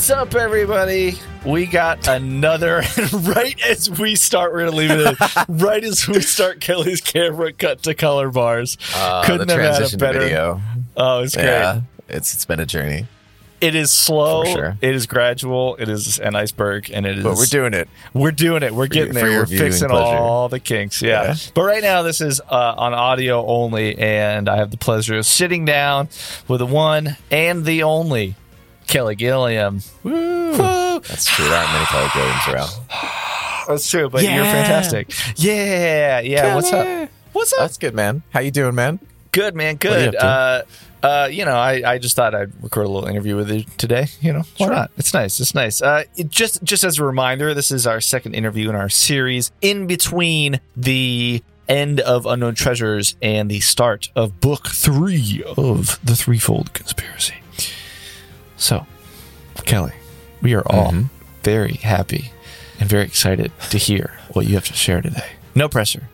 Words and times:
What's 0.00 0.08
up, 0.08 0.34
everybody? 0.34 1.18
We 1.44 1.66
got 1.66 2.08
another. 2.08 2.76
right 3.12 3.54
as 3.66 3.90
we 4.00 4.16
start, 4.16 4.50
we're 4.50 4.64
gonna 4.64 4.74
leave 4.74 4.90
it. 4.92 5.18
Right 5.50 5.84
as 5.84 6.08
we 6.08 6.22
start, 6.22 6.58
Kelly's 6.62 7.02
camera 7.02 7.52
cut 7.52 7.82
to 7.82 7.94
color 7.94 8.30
bars. 8.30 8.78
Uh, 8.94 9.22
Couldn't 9.26 9.50
have 9.50 9.60
had 9.60 9.92
a 9.92 9.96
better. 9.98 10.20
video. 10.20 10.62
Oh, 10.96 11.22
it's 11.22 11.34
great. 11.34 11.44
Yeah, 11.44 11.82
it's 12.08 12.32
it's 12.32 12.46
been 12.46 12.60
a 12.60 12.64
journey, 12.64 13.08
It 13.60 13.74
is 13.74 13.92
slow. 13.92 14.46
Sure. 14.46 14.78
It 14.80 14.94
is 14.94 15.06
gradual. 15.06 15.76
It 15.76 15.90
is 15.90 16.18
an 16.18 16.34
iceberg, 16.34 16.90
and 16.90 17.04
it 17.04 17.18
is. 17.18 17.22
but 17.22 17.36
we're 17.36 17.44
doing 17.44 17.74
it. 17.74 17.86
We're 18.14 18.32
doing 18.32 18.62
it. 18.62 18.72
We're 18.72 18.86
getting 18.86 19.12
for 19.12 19.18
there. 19.20 19.40
We're 19.40 19.44
fixing 19.44 19.90
pleasure. 19.90 20.16
all 20.16 20.48
the 20.48 20.60
kinks. 20.60 21.02
Yeah. 21.02 21.24
Yeah. 21.24 21.34
But 21.54 21.64
right 21.64 21.82
now, 21.82 22.00
this 22.00 22.22
is 22.22 22.40
uh, 22.40 22.74
on 22.78 22.94
audio 22.94 23.44
only, 23.44 23.98
and 23.98 24.48
I 24.48 24.56
have 24.56 24.70
the 24.70 24.78
pleasure 24.78 25.18
of 25.18 25.26
sitting 25.26 25.66
down 25.66 26.08
with 26.48 26.60
the 26.60 26.66
one 26.66 27.18
and 27.30 27.66
the 27.66 27.82
only 27.82 28.36
Kelly 28.86 29.14
Gilliam. 29.14 29.80
Woo! 30.02 30.52
That's 31.00 31.26
true. 31.26 31.44
There 31.48 31.56
aren't 31.56 31.72
many 31.72 31.86
Kelly 31.86 32.08
Gilliams 32.08 32.52
around. 32.54 32.70
That's 33.68 33.88
true, 33.88 34.08
but 34.10 34.22
you're 34.22 34.44
fantastic. 34.44 35.12
Yeah, 35.36 36.20
yeah. 36.20 36.54
What's 36.54 36.72
up? 36.72 37.08
What's 37.32 37.52
up? 37.52 37.60
That's 37.60 37.78
good, 37.78 37.94
man. 37.94 38.22
How 38.30 38.40
you 38.40 38.50
doing, 38.50 38.74
man? 38.74 38.98
Good, 39.32 39.54
man. 39.54 39.76
What 39.76 39.86
are 39.86 40.04
you 40.04 40.10
Good. 40.10 40.16
Uh, 40.16 40.62
uh, 41.02 41.28
you 41.30 41.44
know, 41.44 41.54
I, 41.54 41.82
I 41.92 41.98
just 41.98 42.16
thought 42.16 42.34
I'd 42.34 42.50
record 42.62 42.84
a 42.84 42.88
little 42.88 43.08
interview 43.08 43.36
with 43.36 43.50
you 43.50 43.64
today. 43.78 44.08
You 44.20 44.32
know, 44.32 44.42
why 44.58 44.66
Sure. 44.66 44.70
not? 44.74 44.90
It's 44.98 45.14
nice. 45.14 45.38
It's 45.40 45.54
nice. 45.54 45.80
Uh, 45.80 46.02
it 46.16 46.28
just 46.28 46.62
just 46.64 46.82
as 46.84 46.98
a 46.98 47.04
reminder, 47.04 47.54
this 47.54 47.70
is 47.70 47.86
our 47.86 48.00
second 48.00 48.34
interview 48.34 48.68
in 48.68 48.74
our 48.74 48.88
series 48.88 49.52
in 49.62 49.86
between 49.86 50.60
the 50.76 51.42
end 51.68 52.00
of 52.00 52.26
Unknown 52.26 52.54
Treasures 52.56 53.14
and 53.22 53.48
the 53.50 53.60
start 53.60 54.10
of 54.16 54.40
book 54.40 54.66
three 54.68 55.42
of 55.56 56.00
the 56.04 56.16
Threefold 56.16 56.74
Conspiracy. 56.74 57.34
So, 58.60 58.86
Kelly, 59.64 59.92
we 60.42 60.52
are 60.54 60.62
all 60.66 60.92
Mhm. 60.92 61.08
very 61.42 61.74
happy 61.74 62.30
and 62.78 62.88
very 62.88 63.04
excited 63.04 63.50
to 63.70 63.78
hear 63.78 64.12
what 64.32 64.46
you 64.46 64.54
have 64.54 64.66
to 64.66 64.74
share 64.74 65.00
today. 65.00 65.24
No 65.54 65.68
pressure. 65.68 66.08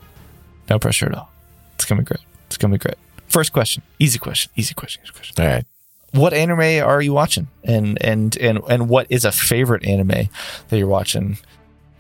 No 0.71 0.79
pressure 0.79 1.07
at 1.07 1.15
all. 1.15 1.31
It's 1.75 1.85
gonna 1.85 2.03
be 2.03 2.07
great. 2.07 2.21
It's 2.47 2.57
gonna 2.57 2.73
be 2.73 2.79
great. 2.79 2.97
First 3.29 3.53
question. 3.53 3.83
Easy 3.99 4.19
question. 4.19 4.51
Easy 4.57 4.75
question. 4.75 5.03
Easy 5.05 5.13
question. 5.13 5.35
All 5.45 5.51
right. 5.51 5.67
What 6.13 6.33
anime 6.33 6.61
are 6.87 7.03
you 7.03 7.13
watching? 7.13 7.49
And 7.65 7.99
and 8.03 8.37
and 8.39 8.61
and 8.69 8.89
what 8.89 9.07
is 9.11 9.25
a 9.25 9.33
favorite 9.33 9.85
anime 9.85 10.29
that 10.69 10.79
you're 10.79 10.87
watching 10.87 11.39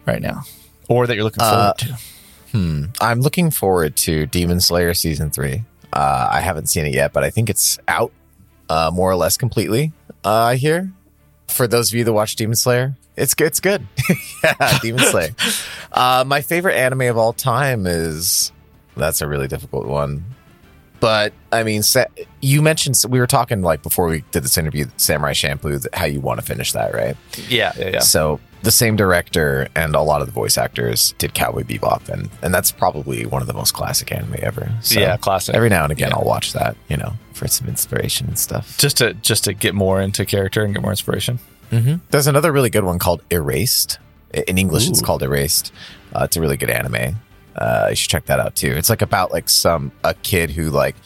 right 0.06 0.22
now? 0.22 0.44
Or 0.88 1.06
that 1.08 1.14
you're 1.16 1.24
looking 1.24 1.40
forward 1.40 1.56
Uh, 1.58 1.72
to? 1.74 1.98
Hmm. 2.52 2.84
I'm 3.00 3.20
looking 3.20 3.50
forward 3.50 3.96
to 3.96 4.26
Demon 4.26 4.60
Slayer 4.60 4.94
season 4.94 5.30
three. 5.30 5.64
Uh, 5.92 6.28
I 6.30 6.40
haven't 6.40 6.68
seen 6.68 6.86
it 6.86 6.94
yet, 6.94 7.12
but 7.12 7.24
I 7.24 7.30
think 7.30 7.50
it's 7.50 7.78
out 7.88 8.12
uh, 8.68 8.90
more 8.92 9.10
or 9.10 9.16
less 9.16 9.36
completely. 9.36 9.92
Uh, 10.26 10.42
I 10.42 10.56
hear. 10.56 10.90
For 11.46 11.68
those 11.68 11.92
of 11.92 11.94
you 11.96 12.02
that 12.02 12.12
watch 12.12 12.34
Demon 12.34 12.56
Slayer, 12.56 12.96
it's 13.14 13.32
good. 13.32 13.46
It's 13.46 13.60
good. 13.60 13.86
yeah, 14.44 14.78
Demon 14.82 15.04
Slayer. 15.04 15.30
Uh, 15.92 16.24
my 16.26 16.42
favorite 16.42 16.74
anime 16.74 17.02
of 17.02 17.16
all 17.16 17.32
time 17.32 17.86
is. 17.86 18.52
That's 18.98 19.22
a 19.22 19.26
really 19.26 19.48
difficult 19.48 19.86
one. 19.86 20.26
But 21.00 21.32
I 21.50 21.62
mean, 21.62 21.82
sa- 21.82 22.04
you 22.42 22.60
mentioned 22.60 23.00
we 23.08 23.18
were 23.18 23.26
talking 23.26 23.62
like 23.62 23.82
before 23.82 24.08
we 24.08 24.22
did 24.30 24.42
this 24.42 24.58
interview, 24.58 24.86
Samurai 24.98 25.32
Champloo, 25.32 25.86
how 25.94 26.04
you 26.04 26.20
want 26.20 26.38
to 26.40 26.44
finish 26.44 26.72
that, 26.72 26.92
right? 26.92 27.16
Yeah, 27.48 27.72
yeah, 27.78 27.90
yeah. 27.94 27.98
So 28.00 28.40
the 28.66 28.72
same 28.72 28.96
director 28.96 29.68
and 29.76 29.94
a 29.94 30.00
lot 30.02 30.20
of 30.20 30.26
the 30.26 30.32
voice 30.32 30.58
actors 30.58 31.14
did 31.18 31.32
Cowboy 31.34 31.62
Bebop, 31.62 32.08
and 32.08 32.28
and 32.42 32.52
that's 32.52 32.72
probably 32.72 33.24
one 33.24 33.40
of 33.40 33.46
the 33.46 33.54
most 33.54 33.72
classic 33.74 34.10
anime 34.10 34.34
ever. 34.40 34.70
So 34.82 34.98
yeah, 34.98 35.16
classic. 35.16 35.54
every 35.54 35.68
now 35.68 35.84
and 35.84 35.92
again, 35.92 36.10
Yeah. 36.10 36.16
I'll 36.16 36.24
watch 36.26 36.52
that, 36.52 36.76
you 36.88 36.96
know, 36.96 37.12
for 37.32 37.46
some 37.46 37.68
inspiration 37.68 38.26
and 38.26 38.36
stuff. 38.38 38.76
just 38.76 38.96
to 38.98 39.14
just 39.14 39.44
to 39.44 39.54
get 39.54 39.72
more 39.74 40.00
into 40.00 40.24
character 40.26 40.64
and 40.64 40.74
get 40.74 40.82
more 40.82 40.90
inspiration. 40.90 41.38
Mm-hmm. 41.70 41.96
There's 42.10 42.26
another 42.26 42.50
really 42.50 42.68
good 42.70 42.82
one 42.84 42.98
called 42.98 43.22
Erased. 43.30 43.98
In 44.48 44.58
English, 44.58 44.88
it's 44.88 45.00
called 45.00 45.22
Erased. 45.22 45.72
Uh, 46.12 46.24
it's 46.24 46.36
a 46.36 46.40
really 46.40 46.56
good 46.56 46.70
anime. 46.70 47.16
Uh, 47.54 47.86
you 47.90 47.96
should 47.96 48.10
check 48.10 48.26
that 48.26 48.40
out 48.40 48.56
too. 48.56 48.72
It's 48.72 48.90
like 48.90 49.00
about 49.00 49.30
like 49.30 49.48
some 49.48 49.92
a 50.02 50.12
kid 50.14 50.50
who 50.50 50.70
like 50.70 50.96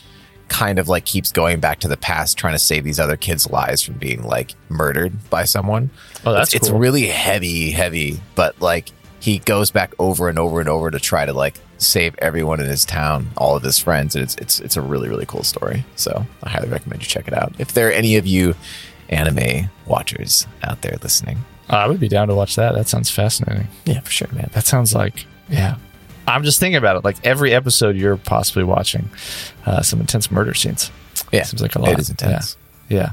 kind 0.51 0.79
of 0.79 0.89
like 0.89 1.07
keeps 1.07 1.33
going 1.33 1.61
back 1.61 1.79
to 1.81 1.89
the 1.89 1.97
past, 1.97 2.37
trying 2.37 2.55
to 2.55 2.59
save 2.59 2.85
these 2.85 3.01
other 3.01 3.17
kids' 3.17 3.49
lives 3.49 3.81
from 3.83 3.95
being 3.95 4.23
like 4.23 4.55
murdered 4.69 5.31
by 5.31 5.45
someone. 5.45 5.89
Oh, 6.27 6.33
that's 6.35 6.55
it's, 6.55 6.67
it's 6.67 6.71
really 6.71 7.07
heavy, 7.07 7.71
heavy, 7.71 8.21
but 8.35 8.61
like 8.61 8.91
he 9.21 9.39
goes 9.39 9.71
back 9.71 9.95
over 9.99 10.29
and 10.29 10.39
over 10.39 10.61
and 10.61 10.69
over 10.69 10.91
to 10.91 10.99
try 10.99 11.25
to 11.25 11.33
like 11.33 11.59
save 11.79 12.15
everyone 12.19 12.61
in 12.61 12.67
his 12.67 12.85
town, 12.85 13.29
all 13.37 13.57
of 13.57 13.63
his 13.63 13.79
friends, 13.79 14.15
and 14.15 14.23
it's 14.23 14.35
it's 14.37 14.61
it's 14.61 14.77
a 14.77 14.83
really 14.83 15.09
really 15.09 15.25
cool 15.25 15.45
story. 15.45 15.87
So 15.97 16.27
I 16.43 16.51
highly 16.51 16.69
recommend 16.69 17.01
you 17.01 17.09
check 17.09 17.29
it 17.29 17.35
out. 17.35 17.55
If 17.59 17.73
there 17.73 17.89
are 17.89 17.93
any 17.93 18.17
of 18.17 18.27
you 18.27 18.55
anime 19.09 19.71
watchers 19.87 20.47
out 20.63 20.83
there 20.83 20.99
listening, 21.03 21.39
I 21.69 21.87
would 21.87 22.01
be 22.01 22.09
down 22.09 22.29
to 22.29 22.35
watch 22.35 22.57
that. 22.57 22.75
That 22.75 22.89
sounds 22.89 23.09
fascinating. 23.09 23.69
yeah, 23.85 24.01
for 24.01 24.11
sure, 24.11 24.29
man. 24.33 24.51
That 24.53 24.67
sounds 24.67 24.95
like 24.95 25.27
yeah. 25.49 25.77
I'm 26.31 26.45
just 26.45 26.61
thinking 26.61 26.77
about 26.77 26.97
it. 26.97 27.05
Like 27.05 27.17
every 27.25 27.53
episode 27.53 27.97
you're 27.97 28.17
possibly 28.17 28.65
watching, 28.65 29.11
uh, 29.67 29.83
some 29.83 30.01
intense 30.01 30.31
murder 30.31 30.55
scenes. 30.55 30.91
Yeah, 31.33 31.43
seems 31.45 31.63
like 31.63 31.75
a 31.77 31.81
lot. 31.81 31.93
it 31.93 31.99
is 31.99 32.11
intense. 32.11 32.57
Yeah. 32.89 32.97
yeah. 32.99 33.13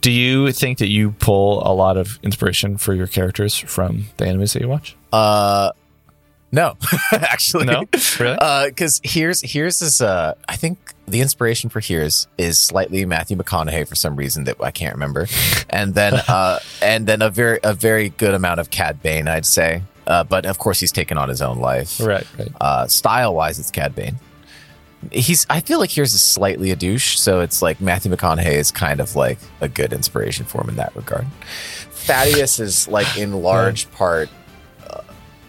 Do 0.00 0.10
you 0.10 0.52
think 0.52 0.78
that 0.78 0.88
you 0.88 1.12
pull 1.12 1.62
a 1.66 1.72
lot 1.72 1.96
of 1.96 2.18
inspiration 2.22 2.78
for 2.78 2.94
your 2.94 3.06
characters 3.06 3.56
from 3.56 4.06
the 4.16 4.24
animes 4.24 4.52
that 4.54 4.62
you 4.62 4.68
watch? 4.68 4.96
Uh, 5.12 5.70
no, 6.50 6.76
actually, 7.12 7.66
No? 7.66 7.84
Really? 8.18 8.36
Because 8.68 9.00
here's 9.04 9.42
here's 9.42 9.80
this. 9.80 10.00
Uh, 10.00 10.34
I 10.48 10.56
think 10.56 10.78
the 11.06 11.20
inspiration 11.20 11.68
for 11.68 11.80
here's 11.80 12.26
is 12.38 12.58
slightly 12.58 13.04
Matthew 13.04 13.36
McConaughey 13.36 13.86
for 13.86 13.94
some 13.94 14.16
reason 14.16 14.44
that 14.44 14.56
I 14.60 14.70
can't 14.70 14.94
remember, 14.94 15.26
and 15.70 15.94
then 15.94 16.14
uh, 16.26 16.58
and 16.80 17.06
then 17.06 17.20
a 17.22 17.30
very 17.30 17.60
a 17.62 17.74
very 17.74 18.08
good 18.10 18.34
amount 18.34 18.60
of 18.60 18.70
Cad 18.70 19.02
Bane, 19.02 19.28
I'd 19.28 19.46
say. 19.46 19.82
Uh, 20.08 20.24
but 20.24 20.46
of 20.46 20.58
course, 20.58 20.80
he's 20.80 20.90
taken 20.90 21.18
on 21.18 21.28
his 21.28 21.42
own 21.42 21.58
life. 21.58 22.00
Right, 22.00 22.26
right. 22.38 22.48
Uh, 22.60 22.86
style 22.86 23.34
wise, 23.34 23.58
it's 23.58 23.70
Cad 23.70 23.94
Bane. 23.94 24.16
He's. 25.12 25.46
I 25.48 25.60
feel 25.60 25.78
like 25.78 25.90
here's 25.90 26.14
is 26.14 26.22
slightly 26.22 26.70
a 26.72 26.76
douche, 26.76 27.18
so 27.18 27.40
it's 27.40 27.62
like 27.62 27.80
Matthew 27.80 28.10
McConaughey 28.10 28.54
is 28.54 28.72
kind 28.72 29.00
of 29.00 29.14
like 29.14 29.38
a 29.60 29.68
good 29.68 29.92
inspiration 29.92 30.46
for 30.46 30.62
him 30.62 30.70
in 30.70 30.76
that 30.76 30.96
regard. 30.96 31.26
Thaddeus 31.90 32.58
is 32.58 32.88
like 32.88 33.18
in 33.18 33.32
large 33.42 33.88
part. 33.92 34.30
Uh, 34.88 35.02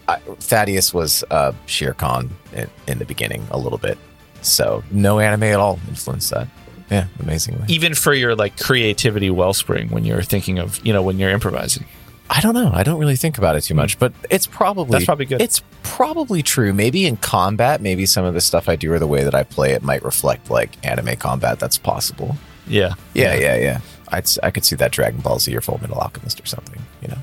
I, 0.09 0.17
Thaddeus 0.17 0.93
was 0.93 1.23
uh, 1.31 1.53
Shere 1.65 1.93
Khan 1.93 2.29
in, 2.53 2.69
in 2.85 2.99
the 2.99 3.05
beginning 3.05 3.47
a 3.49 3.57
little 3.57 3.79
bit, 3.79 3.97
so 4.41 4.83
no 4.91 5.19
anime 5.19 5.43
at 5.43 5.59
all 5.59 5.79
influenced 5.87 6.29
that. 6.31 6.47
Yeah, 6.91 7.07
amazingly. 7.19 7.63
Even 7.69 7.93
for 7.93 8.13
your 8.13 8.35
like 8.35 8.59
creativity 8.59 9.29
wellspring 9.29 9.89
when 9.89 10.03
you're 10.03 10.21
thinking 10.21 10.59
of, 10.59 10.85
you 10.85 10.91
know, 10.91 11.01
when 11.01 11.17
you're 11.17 11.29
improvising. 11.29 11.85
I 12.29 12.41
don't 12.41 12.53
know. 12.53 12.72
I 12.73 12.84
don't 12.84 13.00
really 13.00 13.16
think 13.16 13.38
about 13.38 13.56
it 13.56 13.62
too 13.62 13.73
hmm. 13.73 13.79
much, 13.79 14.00
but 14.00 14.13
it's 14.29 14.47
probably 14.47 14.91
That's 14.91 15.06
probably 15.06 15.25
good. 15.25 15.41
It's 15.41 15.63
probably 15.84 16.44
true. 16.44 16.73
Maybe 16.73 17.06
in 17.06 17.17
combat, 17.17 17.81
maybe 17.81 18.06
some 18.06 18.25
of 18.25 18.34
the 18.34 18.41
stuff 18.41 18.69
I 18.69 18.75
do 18.75 18.94
or 18.94 19.00
the 19.00 19.07
way 19.07 19.23
that 19.23 19.35
I 19.35 19.44
play 19.44 19.73
it 19.73 19.84
might 19.84 20.03
reflect 20.03 20.50
like 20.50 20.72
anime 20.85 21.16
combat. 21.16 21.59
That's 21.59 21.78
possible. 21.78 22.38
Yeah. 22.68 22.94
Yeah, 23.13 23.35
yeah, 23.35 23.56
yeah. 23.56 23.81
I'd, 24.09 24.23
s- 24.23 24.39
I 24.44 24.51
could 24.51 24.63
see 24.63 24.75
that 24.75 24.91
Dragon 24.91 25.22
Ball 25.22 25.39
Z 25.39 25.56
or 25.56 25.62
Full 25.62 25.79
Metal 25.81 25.97
Alchemist 25.97 26.39
or 26.39 26.45
something. 26.45 26.81
You 27.01 27.09
know, 27.09 27.18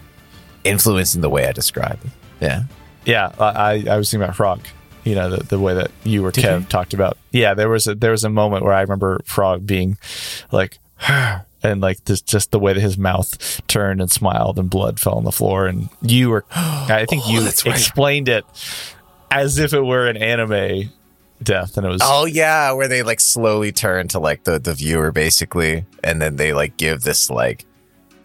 influencing 0.65 1.21
the 1.21 1.31
way 1.31 1.47
I 1.47 1.53
describe 1.53 1.99
it. 2.05 2.11
Yeah. 2.41 2.65
Yeah, 3.05 3.33
I, 3.39 3.84
I 3.89 3.97
was 3.97 4.11
thinking 4.11 4.25
about 4.25 4.37
Frog. 4.37 4.61
You 5.05 5.15
know, 5.15 5.31
the, 5.31 5.45
the 5.45 5.61
way 5.61 5.75
that 5.75 5.93
you 6.03 6.27
or 6.27 6.33
Did 6.33 6.45
Kev 6.45 6.61
you? 6.61 6.66
talked 6.66 6.93
about. 6.93 7.16
Yeah, 7.31 7.55
there 7.55 7.69
was 7.69 7.87
a 7.87 7.95
there 7.95 8.11
was 8.11 8.25
a 8.25 8.28
moment 8.28 8.65
where 8.65 8.72
I 8.72 8.81
remember 8.81 9.21
Frog 9.25 9.65
being 9.65 9.97
like 10.50 10.78
and 11.71 11.81
like 11.81 12.04
this 12.04 12.21
just 12.21 12.50
the 12.50 12.59
way 12.59 12.72
that 12.72 12.81
his 12.81 12.97
mouth 12.99 13.60
turned 13.66 14.00
and 14.00 14.10
smiled 14.10 14.59
and 14.59 14.71
blood 14.71 14.98
fell 15.01 15.15
on 15.15 15.24
the 15.24 15.33
floor 15.33 15.66
and 15.66 15.89
you 16.03 16.30
were 16.30 16.45
I 16.54 17.07
think 17.09 17.22
Oh, 17.27 17.30
you 17.30 17.41
right. 17.42 17.66
explained 17.66 18.28
it 18.28 18.45
as 19.30 19.59
if 19.59 19.72
it 19.72 19.80
were 19.83 20.07
an 20.07 20.16
anime 20.16 20.91
death 21.42 21.77
and 21.77 21.86
it 21.86 21.91
was 21.91 22.01
Oh 22.04 22.24
yeah, 22.27 22.72
where 22.72 22.89
they 22.89 23.03
like 23.03 23.21
slowly 23.21 23.72
turn 23.72 24.09
to 24.09 24.18
like 24.18 24.45
the 24.45 24.59
the 24.59 24.72
viewer 24.74 25.13
basically, 25.13 25.84
and 26.03 26.21
then 26.22 26.36
they 26.36 26.53
like 26.53 26.77
give 26.77 27.03
this 27.03 27.28
like, 27.30 27.65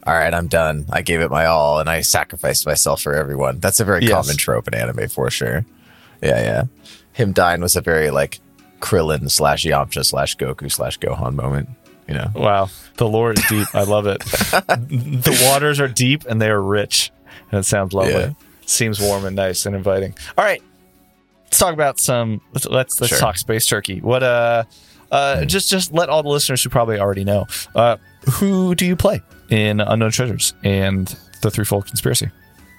all 0.07 0.13
right, 0.13 0.33
I'm 0.33 0.47
done. 0.47 0.85
I 0.89 1.01
gave 1.01 1.21
it 1.21 1.29
my 1.29 1.45
all, 1.45 1.79
and 1.79 1.89
I 1.89 2.01
sacrificed 2.01 2.65
myself 2.65 3.01
for 3.01 3.13
everyone. 3.13 3.59
That's 3.59 3.79
a 3.79 3.85
very 3.85 4.01
Yes. 4.03 4.11
common 4.13 4.37
trope 4.37 4.67
in 4.67 4.73
anime 4.75 5.09
for 5.09 5.29
sure. 5.29 5.65
Yeah, 6.23 6.41
yeah. 6.41 6.63
Him 7.13 7.33
dying 7.33 7.61
was 7.61 7.75
a 7.75 7.81
very 7.81 8.09
like 8.11 8.39
Krillin 8.79 9.29
slash 9.29 9.63
Yamcha 9.65 10.05
slash 10.05 10.37
Goku 10.37 10.71
slash 10.71 10.97
Gohan 10.99 11.33
moment. 11.35 11.69
You 12.11 12.17
know. 12.19 12.31
Wow, 12.35 12.69
the 12.97 13.07
lore 13.07 13.31
is 13.33 13.43
deep. 13.49 13.67
I 13.73 13.83
love 13.83 14.07
it. 14.07 14.19
the 14.21 15.47
waters 15.49 15.79
are 15.79 15.87
deep 15.87 16.25
and 16.27 16.41
they 16.41 16.49
are 16.49 16.61
rich, 16.61 17.11
and 17.51 17.59
it 17.59 17.63
sounds 17.63 17.93
lovely. 17.93 18.13
Yeah. 18.13 18.33
Seems 18.65 18.99
warm 19.01 19.25
and 19.25 19.35
nice 19.35 19.65
and 19.65 19.75
inviting. 19.75 20.13
All 20.37 20.43
right, 20.45 20.61
let's 21.45 21.57
talk 21.59 21.73
about 21.73 21.99
some. 21.99 22.41
Let's 22.53 22.65
let's, 22.65 23.01
let's 23.01 23.09
Sure. 23.09 23.19
talk 23.19 23.37
space 23.37 23.65
turkey. 23.67 23.99
What 24.01 24.23
uh, 24.23 24.63
uh, 25.11 25.45
just 25.45 25.69
just 25.69 25.93
let 25.93 26.09
all 26.09 26.23
the 26.23 26.29
listeners 26.29 26.63
who 26.63 26.69
probably 26.69 26.99
already 26.99 27.23
know. 27.23 27.47
Uh, 27.75 27.97
who 28.33 28.75
do 28.75 28.85
you 28.85 28.95
play 28.95 29.21
in 29.49 29.79
Unknown 29.81 30.11
Treasures 30.11 30.53
and 30.63 31.13
the 31.41 31.51
Threefold 31.51 31.87
Conspiracy? 31.87 32.29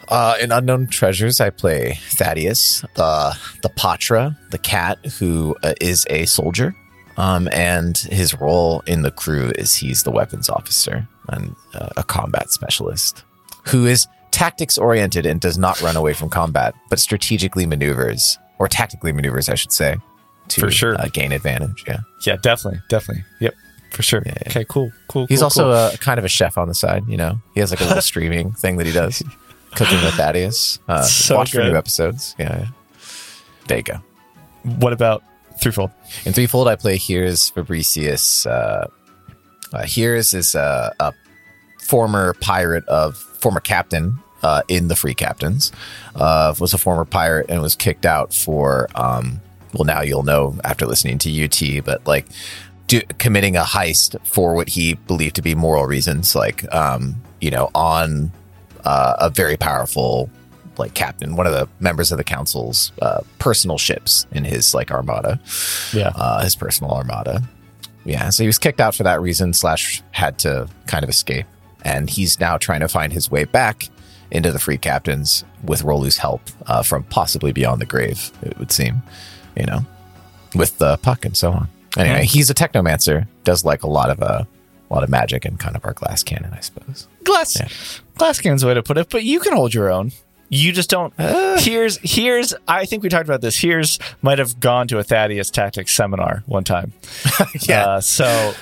Uh, 0.08 0.35
in 0.40 0.50
Unknown 0.52 0.87
Treasures, 0.88 1.40
I 1.40 1.50
play 1.50 1.99
Thaddeus, 2.11 2.82
the 2.96 3.37
the 3.62 3.69
Pahtra, 3.70 4.37
the 4.50 4.58
cat 4.58 4.99
who 5.19 5.56
uh, 5.62 5.75
is 5.81 6.06
a 6.11 6.25
soldier, 6.26 6.75
um, 7.17 7.49
and 7.53 7.97
his 7.99 8.35
role 8.41 8.82
in 8.87 9.03
the 9.03 9.11
crew 9.11 9.53
is 9.56 9.76
he's 9.76 10.03
the 10.03 10.11
weapons 10.11 10.49
officer. 10.49 11.06
and 11.29 11.55
uh, 11.75 11.88
a 11.97 12.03
combat 12.03 12.50
specialist 12.50 13.23
who 13.69 13.87
is 13.87 14.06
tactics 14.32 14.76
oriented 14.79 15.25
and 15.26 15.41
does 15.41 15.56
not 15.56 15.81
run 15.82 15.94
away 15.97 16.12
from 16.14 16.29
combat, 16.29 16.75
but 16.91 16.99
strategically 16.99 17.64
maneuvers 17.67 18.38
or 18.59 18.67
tactically 18.67 19.12
maneuvers, 19.12 19.49
I 19.49 19.55
should 19.55 19.73
say, 19.73 19.97
to 20.49 20.61
For 20.61 20.70
sure. 20.70 21.00
uh, 21.00 21.06
gain 21.12 21.31
advantage. 21.32 21.85
Yeah, 21.87 21.99
Yeah, 22.26 22.37
definitely, 22.43 22.81
definitely. 22.88 23.25
Yep, 23.41 23.55
for 23.93 24.03
sure. 24.03 24.23
Yeah, 24.26 24.35
yeah. 24.43 24.49
Okay, 24.50 24.64
cool, 24.69 24.91
cool. 25.09 25.26
he's 25.29 25.38
cool, 25.41 25.44
also 25.44 25.62
cool. 25.64 25.94
a 25.94 25.99
kind 25.99 26.19
of 26.19 26.25
a 26.25 26.29
chef 26.29 26.59
on 26.59 26.67
the 26.69 26.75
side. 26.75 27.05
You 27.06 27.17
know, 27.19 27.41
he 27.55 27.61
has 27.61 27.70
like 27.70 27.81
a 27.81 27.85
little 27.85 28.03
streaming 28.12 28.50
thing 28.53 28.79
that 28.79 28.87
he 28.87 28.93
does, 28.93 29.23
cooking 29.76 30.00
with 30.03 30.14
Thaddeus. 30.14 30.81
Uh, 30.88 31.03
So 31.03 31.37
watch 31.37 31.53
for 31.53 31.62
new 31.62 31.76
episodes. 31.76 32.35
Yeah, 32.38 32.59
yeah. 32.59 32.67
There 33.69 33.76
you 33.79 33.85
go. 33.85 34.00
what 34.64 34.93
about 34.93 35.23
threefold? 35.62 35.91
In 36.26 36.32
Threefold, 36.32 36.69
I 36.69 36.76
play 36.76 36.97
Here's 36.97 37.50
Fabricius. 37.50 38.47
Uh, 38.47 38.88
uh, 39.73 39.85
Here's 39.87 40.35
is 40.35 40.55
uh, 40.55 40.91
a 41.00 41.12
former 41.81 42.35
pirate 42.41 42.87
of 42.88 43.17
former 43.17 43.61
captain 43.61 44.19
uh, 44.43 44.62
in 44.69 44.88
the 44.88 44.97
Free 44.97 45.14
Captains. 45.14 45.73
Uh, 46.14 46.55
was 46.59 46.75
a 46.75 46.79
former 46.79 47.05
pirate 47.05 47.47
and 47.49 47.62
was 47.62 47.76
kicked 47.76 48.06
out 48.06 48.35
for. 48.35 48.88
Um, 48.94 49.41
well, 49.73 49.85
now 49.85 50.03
you'll 50.03 50.23
know 50.23 50.59
after 50.64 50.85
listening 50.85 51.17
to 51.19 51.44
UT, 51.44 51.85
but 51.85 52.06
like 52.06 52.26
do, 52.88 53.00
committing 53.19 53.56
a 53.56 53.62
heist 53.62 54.17
for 54.26 54.55
what 54.55 54.69
he 54.69 54.94
believed 54.94 55.37
to 55.37 55.43
be 55.43 55.55
moral 55.55 55.87
reasons, 55.87 56.35
like 56.35 56.70
um, 56.75 57.17
you 57.41 57.50
know, 57.50 57.70
on 57.75 58.31
uh, 58.85 59.14
a 59.19 59.31
very 59.31 59.56
powerful 59.56 60.29
like 60.79 60.95
captain, 60.95 61.37
one 61.37 61.47
of 61.47 61.53
the 61.53 61.69
members 61.81 62.11
of 62.13 62.19
the 62.19 62.25
council's 62.25 62.93
uh, 63.03 63.21
personal 63.39 63.79
ships 63.79 64.27
in 64.33 64.45
his 64.45 64.75
like 64.75 64.91
armada 64.91 65.39
Yeah, 65.93 66.13
uh, 66.15 66.43
his 66.43 66.57
personal 66.57 66.93
armada. 66.93 67.43
Yeah, 68.05 68.31
so 68.31 68.43
he 68.43 68.47
was 68.49 68.59
kicked 68.59 68.81
out 68.81 68.95
for 68.95 69.03
that 69.05 69.21
reason, 69.21 69.53
slash, 69.53 70.03
had 70.11 70.39
to 70.41 70.69
kind 70.87 71.05
of 71.05 71.11
escape. 71.11 71.47
And 71.85 72.11
he's 72.11 72.41
now 72.41 72.57
trying 72.59 72.81
to 72.81 72.89
find 72.89 73.13
his 73.13 73.31
way 73.31 73.45
back 73.45 73.89
into 74.33 74.51
the 74.51 74.59
Free 74.59 74.79
Captains 74.79 75.45
with 75.63 75.83
Rolu's 75.83 76.17
help 76.17 76.41
uh, 76.67 76.83
from 76.83 77.05
possibly 77.05 77.53
beyond 77.53 77.81
the 77.81 77.87
grave, 77.87 78.33
it 78.43 78.59
would 78.59 78.73
seem, 78.73 79.03
you 79.57 79.67
know, 79.67 79.85
with 80.55 80.79
the 80.79 80.97
puck 80.99 81.25
and 81.25 81.37
so 81.37 81.53
on. 81.53 81.69
Anyway, 81.97 82.21
Hmm. 82.21 82.25
he's 82.25 82.49
a 82.51 82.55
technomancer, 82.55 83.27
does 83.45 83.65
like 83.65 83.83
a 83.83 83.89
lot 83.89 84.11
of 84.11 84.23
uh, 84.23 84.45
a 84.91 84.93
lot 84.95 85.05
of 85.05 85.09
magic 85.11 85.45
and 85.45 85.59
kind 85.61 85.77
of 85.77 85.85
our 85.85 85.93
glass 85.93 86.23
cannon, 86.23 86.53
I 86.55 86.61
suppose. 86.61 87.07
glass, 87.25 87.57
Yeah. 87.59 87.69
glass 88.17 88.41
cannon's 88.41 88.63
the 88.63 88.67
way 88.69 88.75
to 88.75 88.83
put 88.83 88.99
it. 88.99 89.09
But 89.11 89.23
you 89.25 89.39
can 89.41 89.53
hold 89.55 89.73
your 89.75 89.91
own. 89.93 90.13
You 90.54 90.70
just 90.72 90.90
don't. 90.90 91.14
Uh. 91.19 91.58
Here's 91.58 91.99
here's. 92.02 92.52
I 92.69 92.84
think 92.84 93.02
we 93.02 93.08
talked 93.08 93.25
about 93.26 93.40
this. 93.40 93.58
Here's 93.58 93.99
might 94.20 94.38
have 94.38 94.60
gone 94.60 94.87
to 94.88 94.99
a 94.99 95.02
Thaddeus 95.02 95.50
tactics 95.50 95.93
seminar 95.94 96.43
one 96.46 96.62
time. 96.64 96.93
Yeah. 97.62 97.84
Uh, 97.87 98.00
so 98.02 98.52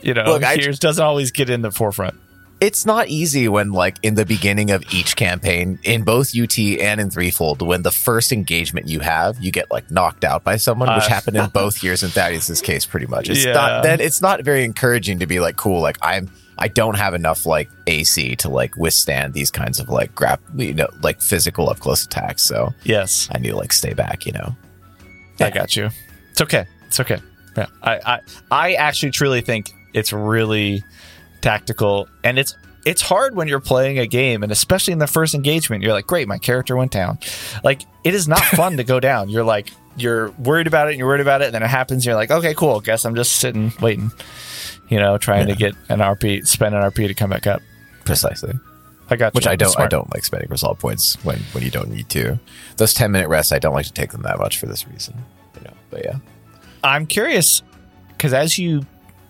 you 0.00 0.14
know, 0.14 0.24
Look, 0.24 0.42
I- 0.44 0.56
here's 0.56 0.78
doesn't 0.78 1.04
always 1.04 1.30
get 1.32 1.50
in 1.50 1.60
the 1.60 1.70
forefront. 1.70 2.14
It's 2.60 2.86
not 2.86 3.08
easy 3.08 3.48
when 3.48 3.72
like 3.72 3.98
in 4.02 4.14
the 4.14 4.24
beginning 4.24 4.70
of 4.70 4.82
each 4.94 5.14
campaign 5.16 5.78
in 5.82 6.04
both 6.04 6.34
UT 6.36 6.58
and 6.58 7.00
in 7.00 7.10
Threefold 7.10 7.60
when 7.60 7.82
the 7.82 7.90
first 7.90 8.32
engagement 8.32 8.88
you 8.88 9.00
have 9.00 9.38
you 9.40 9.50
get 9.52 9.70
like 9.70 9.90
knocked 9.90 10.24
out 10.24 10.42
by 10.42 10.56
someone 10.56 10.88
which 10.94 11.04
Uh. 11.04 11.08
happened 11.08 11.36
in 11.36 11.48
both 11.54 11.82
years 11.82 12.02
in 12.02 12.08
Thaddeus's 12.10 12.62
case 12.62 12.86
pretty 12.86 13.06
much 13.06 13.28
it's 13.28 13.44
Yeah. 13.44 13.52
not 13.52 13.82
then 13.82 14.00
it's 14.00 14.22
not 14.22 14.42
very 14.42 14.64
encouraging 14.64 15.18
to 15.18 15.26
be 15.26 15.38
like 15.40 15.56
cool 15.56 15.80
like 15.82 15.98
I'm 16.00 16.30
I 16.58 16.68
don't 16.68 16.96
have 16.96 17.12
enough 17.12 17.44
like 17.44 17.68
AC 17.86 18.36
to 18.36 18.48
like 18.48 18.74
withstand 18.76 19.34
these 19.34 19.50
kinds 19.50 19.78
of 19.78 19.90
like 19.90 20.14
grab 20.14 20.40
you 20.56 20.72
know 20.72 20.88
like 21.02 21.20
physical 21.20 21.68
up 21.68 21.80
close 21.80 22.04
attacks 22.06 22.42
so 22.42 22.72
Yes, 22.84 23.28
I 23.30 23.38
need 23.38 23.50
to 23.50 23.56
like 23.56 23.72
stay 23.74 23.92
back 23.92 24.24
you 24.24 24.32
know 24.32 24.56
I 25.38 25.50
got 25.50 25.76
you. 25.76 25.90
It's 26.30 26.40
okay. 26.40 26.64
It's 26.86 26.98
okay. 27.00 27.18
Yeah, 27.54 27.66
I, 27.82 28.00
I 28.14 28.20
I 28.50 28.72
actually 28.74 29.10
truly 29.12 29.42
think 29.42 29.70
it's 29.92 30.12
really 30.14 30.82
tactical, 31.46 32.08
and 32.24 32.38
it's 32.38 32.56
it's 32.84 33.02
hard 33.02 33.34
when 33.34 33.48
you're 33.48 33.60
playing 33.60 33.98
a 33.98 34.06
game, 34.06 34.42
and 34.42 34.52
especially 34.52 34.92
in 34.92 34.98
the 34.98 35.06
first 35.06 35.34
engagement, 35.34 35.82
you're 35.82 35.92
like, 35.92 36.06
great, 36.06 36.28
my 36.28 36.38
character 36.38 36.76
went 36.76 36.92
down. 36.92 37.18
Like 37.64 37.82
it 38.04 38.14
is 38.14 38.26
not 38.28 38.40
fun 38.40 38.76
to 38.76 38.84
go 38.84 39.00
down. 39.00 39.28
You're 39.28 39.44
like 39.44 39.70
you're 39.96 40.30
worried 40.32 40.66
about 40.66 40.88
it, 40.88 40.90
and 40.90 40.98
you're 40.98 41.08
worried 41.08 41.20
about 41.20 41.42
it, 41.42 41.46
and 41.46 41.54
then 41.54 41.62
it 41.62 41.68
happens. 41.68 42.00
And 42.02 42.06
you're 42.06 42.14
like, 42.14 42.30
okay, 42.30 42.54
cool. 42.54 42.80
Guess 42.80 43.04
I'm 43.04 43.14
just 43.14 43.36
sitting 43.36 43.72
waiting. 43.80 44.10
You 44.88 44.98
know, 45.00 45.18
trying 45.18 45.48
to 45.48 45.54
get 45.56 45.74
an 45.88 45.98
RP, 45.98 46.46
spend 46.46 46.74
an 46.74 46.82
RP 46.82 47.08
to 47.08 47.14
come 47.14 47.30
back 47.30 47.46
up. 47.46 47.60
precisely 48.04 48.52
I 49.10 49.16
got 49.16 49.34
you. 49.34 49.38
which 49.38 49.46
I 49.46 49.56
don't 49.56 49.78
I 49.78 49.86
don't 49.88 50.12
like 50.14 50.24
spending 50.24 50.48
resolve 50.50 50.78
points 50.78 51.16
when 51.24 51.38
when 51.52 51.62
you 51.64 51.70
don't 51.70 51.90
need 51.90 52.08
to 52.10 52.38
those 52.76 52.92
10 52.94 53.10
minute 53.12 53.28
rests 53.28 53.52
I 53.52 53.58
don't 53.58 53.74
like 53.74 53.86
to 53.86 53.92
take 53.92 54.10
them 54.12 54.22
that 54.22 54.38
much 54.38 54.58
for 54.58 54.66
this 54.66 54.86
reason 54.88 55.14
you 55.56 55.62
know 55.64 55.72
but 55.90 56.04
yeah 56.04 56.18
I'm 56.84 57.06
curious 57.06 57.62
because 58.08 58.32
as 58.32 58.58
you 58.58 58.84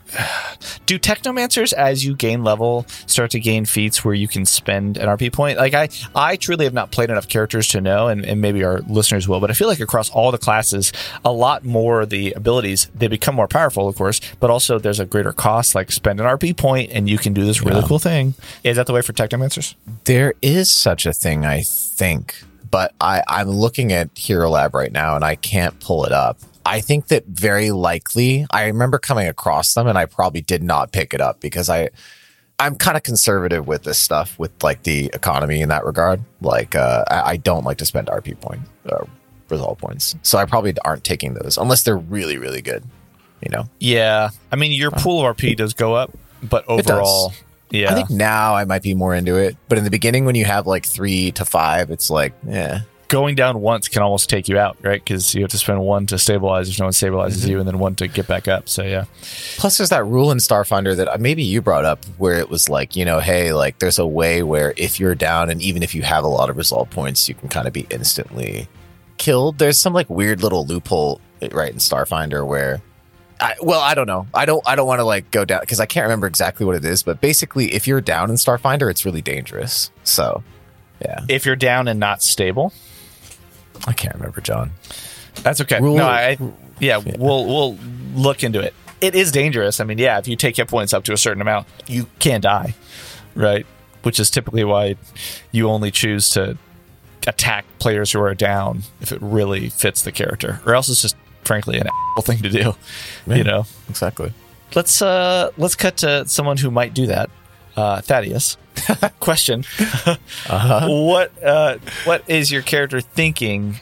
do 0.86 0.98
technomancers 0.98 1.72
as 1.72 2.04
you 2.04 2.14
gain 2.14 2.44
level 2.44 2.86
start 3.06 3.30
to 3.32 3.40
gain 3.40 3.64
feats 3.64 4.04
where 4.04 4.14
you 4.14 4.28
can 4.28 4.44
spend 4.44 4.96
an 4.96 5.08
RP 5.08 5.32
point. 5.32 5.58
Like 5.58 5.74
I, 5.74 5.88
I 6.14 6.36
truly 6.36 6.64
have 6.64 6.74
not 6.74 6.90
played 6.90 7.10
enough 7.10 7.28
characters 7.28 7.68
to 7.68 7.80
know, 7.80 8.08
and, 8.08 8.24
and 8.24 8.40
maybe 8.40 8.62
our 8.64 8.78
listeners 8.80 9.26
will. 9.28 9.40
But 9.40 9.50
I 9.50 9.54
feel 9.54 9.68
like 9.68 9.80
across 9.80 10.10
all 10.10 10.30
the 10.30 10.38
classes, 10.38 10.92
a 11.24 11.32
lot 11.32 11.64
more 11.64 12.06
the 12.06 12.32
abilities 12.32 12.88
they 12.94 13.08
become 13.08 13.34
more 13.34 13.48
powerful, 13.48 13.88
of 13.88 13.96
course, 13.96 14.20
but 14.40 14.50
also 14.50 14.78
there's 14.78 15.00
a 15.00 15.06
greater 15.06 15.32
cost. 15.32 15.74
Like 15.74 15.90
spend 15.92 16.20
an 16.20 16.26
RP 16.26 16.56
point, 16.56 16.90
and 16.92 17.08
you 17.08 17.18
can 17.18 17.32
do 17.34 17.44
this 17.44 17.62
really 17.62 17.80
Yeah. 17.80 17.86
cool 17.88 17.98
thing. 17.98 18.34
Is 18.64 18.76
that 18.76 18.86
the 18.86 18.92
way 18.92 19.02
for 19.02 19.12
technomancers? 19.12 19.74
There 20.04 20.34
is 20.42 20.70
such 20.70 21.06
a 21.06 21.12
thing, 21.12 21.44
I 21.44 21.62
think, 21.62 22.36
but 22.70 22.92
I, 23.00 23.22
I'm 23.28 23.48
looking 23.50 23.92
at 23.92 24.10
Hero 24.16 24.48
Lab 24.50 24.74
right 24.74 24.92
now 24.92 25.16
and 25.16 25.24
I 25.24 25.34
can't 25.34 25.78
pull 25.80 26.04
it 26.04 26.12
up. 26.12 26.38
I 26.66 26.80
think 26.80 27.08
that 27.08 27.26
very 27.26 27.70
likely, 27.70 28.44
I 28.50 28.66
remember 28.66 28.98
coming 28.98 29.28
across 29.28 29.74
them 29.74 29.86
and 29.86 29.96
I 29.96 30.06
probably 30.06 30.40
did 30.40 30.64
not 30.64 30.90
pick 30.90 31.14
it 31.14 31.20
up 31.20 31.40
because 31.40 31.70
I, 31.70 31.90
I'm 32.58 32.74
kind 32.74 32.96
of 32.96 33.04
conservative 33.04 33.68
with 33.68 33.84
this 33.84 33.98
stuff 33.98 34.36
with 34.36 34.50
like 34.64 34.82
the 34.82 35.06
economy 35.14 35.62
in 35.62 35.68
that 35.68 35.84
regard. 35.84 36.22
Like, 36.40 36.74
uh, 36.74 37.04
I, 37.08 37.20
I 37.20 37.36
don't 37.36 37.64
like 37.64 37.78
to 37.78 37.86
spend 37.86 38.08
RP 38.08 38.40
point, 38.40 38.62
uh, 38.90 39.04
resolve 39.48 39.78
points. 39.78 40.16
So 40.22 40.38
I 40.38 40.44
probably 40.44 40.74
aren't 40.84 41.04
taking 41.04 41.34
those 41.34 41.56
unless 41.56 41.84
they're 41.84 41.96
really, 41.96 42.36
really 42.36 42.62
good, 42.62 42.82
you 43.40 43.50
know? 43.50 43.68
Yeah, 43.78 44.30
I 44.50 44.56
mean 44.56 44.72
your 44.72 44.90
pool 44.90 45.24
of 45.24 45.36
RP 45.36 45.56
does 45.56 45.72
go 45.72 45.94
up, 45.94 46.10
but 46.42 46.64
overall, 46.66 47.32
yeah, 47.70 47.92
I 47.92 47.94
think 47.94 48.10
now 48.10 48.56
I 48.56 48.64
might 48.64 48.82
be 48.82 48.94
more 48.94 49.14
into 49.14 49.36
it, 49.36 49.56
but 49.68 49.78
in 49.78 49.84
the 49.84 49.90
beginning 49.90 50.24
when 50.24 50.34
you 50.34 50.44
have 50.44 50.66
like 50.66 50.84
three 50.84 51.30
to 51.32 51.44
five, 51.44 51.92
it's 51.92 52.10
like, 52.10 52.32
yeah, 52.44 52.80
going 53.08 53.34
down 53.36 53.60
once 53.60 53.88
can 53.88 54.02
almost 54.02 54.28
take 54.28 54.48
you 54.48 54.58
out, 54.58 54.76
right? 54.82 55.02
Because 55.02 55.34
you 55.34 55.42
have 55.42 55.50
to 55.50 55.58
spend 55.58 55.80
one 55.80 56.06
to 56.06 56.18
stabilize 56.18 56.68
if 56.68 56.78
no 56.78 56.86
one 56.86 56.92
stabilizes 56.92 57.38
Mm-hmm. 57.42 57.50
you, 57.50 57.58
and 57.60 57.68
then 57.68 57.78
one 57.78 57.94
to 57.96 58.08
get 58.08 58.26
back 58.26 58.48
up. 58.48 58.68
So 58.68 58.82
yeah, 58.82 59.04
Plus, 59.56 59.78
there's 59.78 59.90
that 59.90 60.04
rule 60.04 60.30
in 60.30 60.38
Starfinder 60.38 60.96
that 60.96 61.08
uh, 61.08 61.16
maybe 61.18 61.42
you 61.44 61.62
brought 61.62 61.84
up 61.84 62.04
where 62.18 62.38
it 62.38 62.48
was 62.48 62.68
like, 62.68 62.96
you 62.96 63.04
know, 63.04 63.20
hey, 63.20 63.52
like 63.52 63.78
there's 63.78 63.98
a 63.98 64.06
way 64.06 64.42
where 64.42 64.74
if 64.76 64.98
you're 64.98 65.14
down 65.14 65.50
and 65.50 65.62
even 65.62 65.82
if 65.82 65.94
you 65.94 66.02
have 66.02 66.24
a 66.24 66.28
lot 66.28 66.50
of 66.50 66.56
resolve 66.56 66.90
points, 66.90 67.28
you 67.28 67.34
can 67.34 67.48
kind 67.48 67.66
of 67.66 67.72
be 67.72 67.86
instantly 67.90 68.68
killed. 69.18 69.58
There's 69.58 69.78
some 69.78 69.92
like 69.92 70.10
weird 70.10 70.42
little 70.42 70.66
loophole 70.66 71.20
eh, 71.42 71.48
right 71.52 71.70
in 71.72 71.78
Starfinder 71.78 72.46
where. 72.46 72.80
I, 73.38 73.54
well, 73.60 73.80
I 73.80 73.94
don't 73.94 74.06
know. 74.06 74.26
I 74.32 74.46
don't. 74.46 74.66
I 74.66 74.76
don't 74.76 74.86
want 74.86 75.00
to 75.00 75.04
like 75.04 75.30
go 75.30 75.44
down 75.44 75.60
because 75.60 75.78
I 75.78 75.84
can't 75.84 76.04
remember 76.04 76.26
exactly 76.26 76.64
what 76.64 76.74
it 76.74 76.86
is. 76.86 77.02
But 77.02 77.20
basically, 77.20 77.74
if 77.74 77.86
you're 77.86 78.00
down 78.00 78.30
in 78.30 78.36
Starfinder, 78.36 78.90
it's 78.90 79.04
really 79.04 79.20
dangerous. 79.20 79.90
So, 80.04 80.42
yeah, 81.02 81.20
if 81.28 81.44
you're 81.44 81.54
down 81.54 81.86
and 81.86 82.00
not 82.00 82.22
stable, 82.22 82.72
I 83.86 83.92
can't 83.92 84.14
remember, 84.14 84.40
Jon. 84.40 84.70
that's 85.42 85.60
okay. 85.62 85.80
Rule- 85.80 85.96
no, 85.96 86.06
I 86.06 86.38
yeah, 86.80 86.98
we'll 86.98 87.46
we'll 87.46 87.78
look 88.14 88.42
into 88.44 88.60
it. 88.60 88.74
It 89.00 89.14
is 89.14 89.30
dangerous. 89.32 89.80
I 89.80 89.84
mean, 89.84 89.98
yeah, 89.98 90.18
if 90.18 90.26
you 90.28 90.36
take 90.36 90.56
hit 90.56 90.68
points 90.68 90.92
up 90.94 91.04
to 91.04 91.12
a 91.12 91.16
certain 91.16 91.40
amount, 91.42 91.66
you 91.86 92.06
can 92.18 92.40
die, 92.40 92.74
right? 93.34 93.66
Which 94.02 94.18
is 94.20 94.30
typically 94.30 94.64
why 94.64 94.96
you 95.52 95.68
only 95.68 95.90
choose 95.90 96.30
to 96.30 96.56
attack 97.26 97.64
players 97.78 98.12
who 98.12 98.20
are 98.20 98.34
down 98.34 98.82
if 99.00 99.12
it 99.12 99.18
really 99.20 99.68
fits 99.68 100.02
the 100.02 100.12
character, 100.12 100.60
or 100.64 100.74
else 100.74 100.88
it's 100.88 101.02
just 101.02 101.16
frankly 101.44 101.78
an 101.78 101.88
thing 102.22 102.38
to 102.38 102.48
do. 102.48 102.74
Yeah. 103.26 103.34
You 103.36 103.44
know. 103.44 103.66
Exactly. 103.88 104.32
let's 104.74 105.00
uh 105.02 105.50
let's 105.58 105.74
cut 105.74 105.96
to 105.98 106.26
someone 106.26 106.56
who 106.56 106.70
might 106.70 106.92
do 106.94 107.06
that 107.06 107.30
uh 107.76 108.00
thaddeus 108.00 108.56
question. 109.20 109.64
Uh-huh. 110.06 110.86
what 110.88 111.42
uh 111.42 111.78
what 112.04 112.22
is 112.28 112.50
your 112.50 112.62
character 112.62 113.00
thinking? 113.00 113.80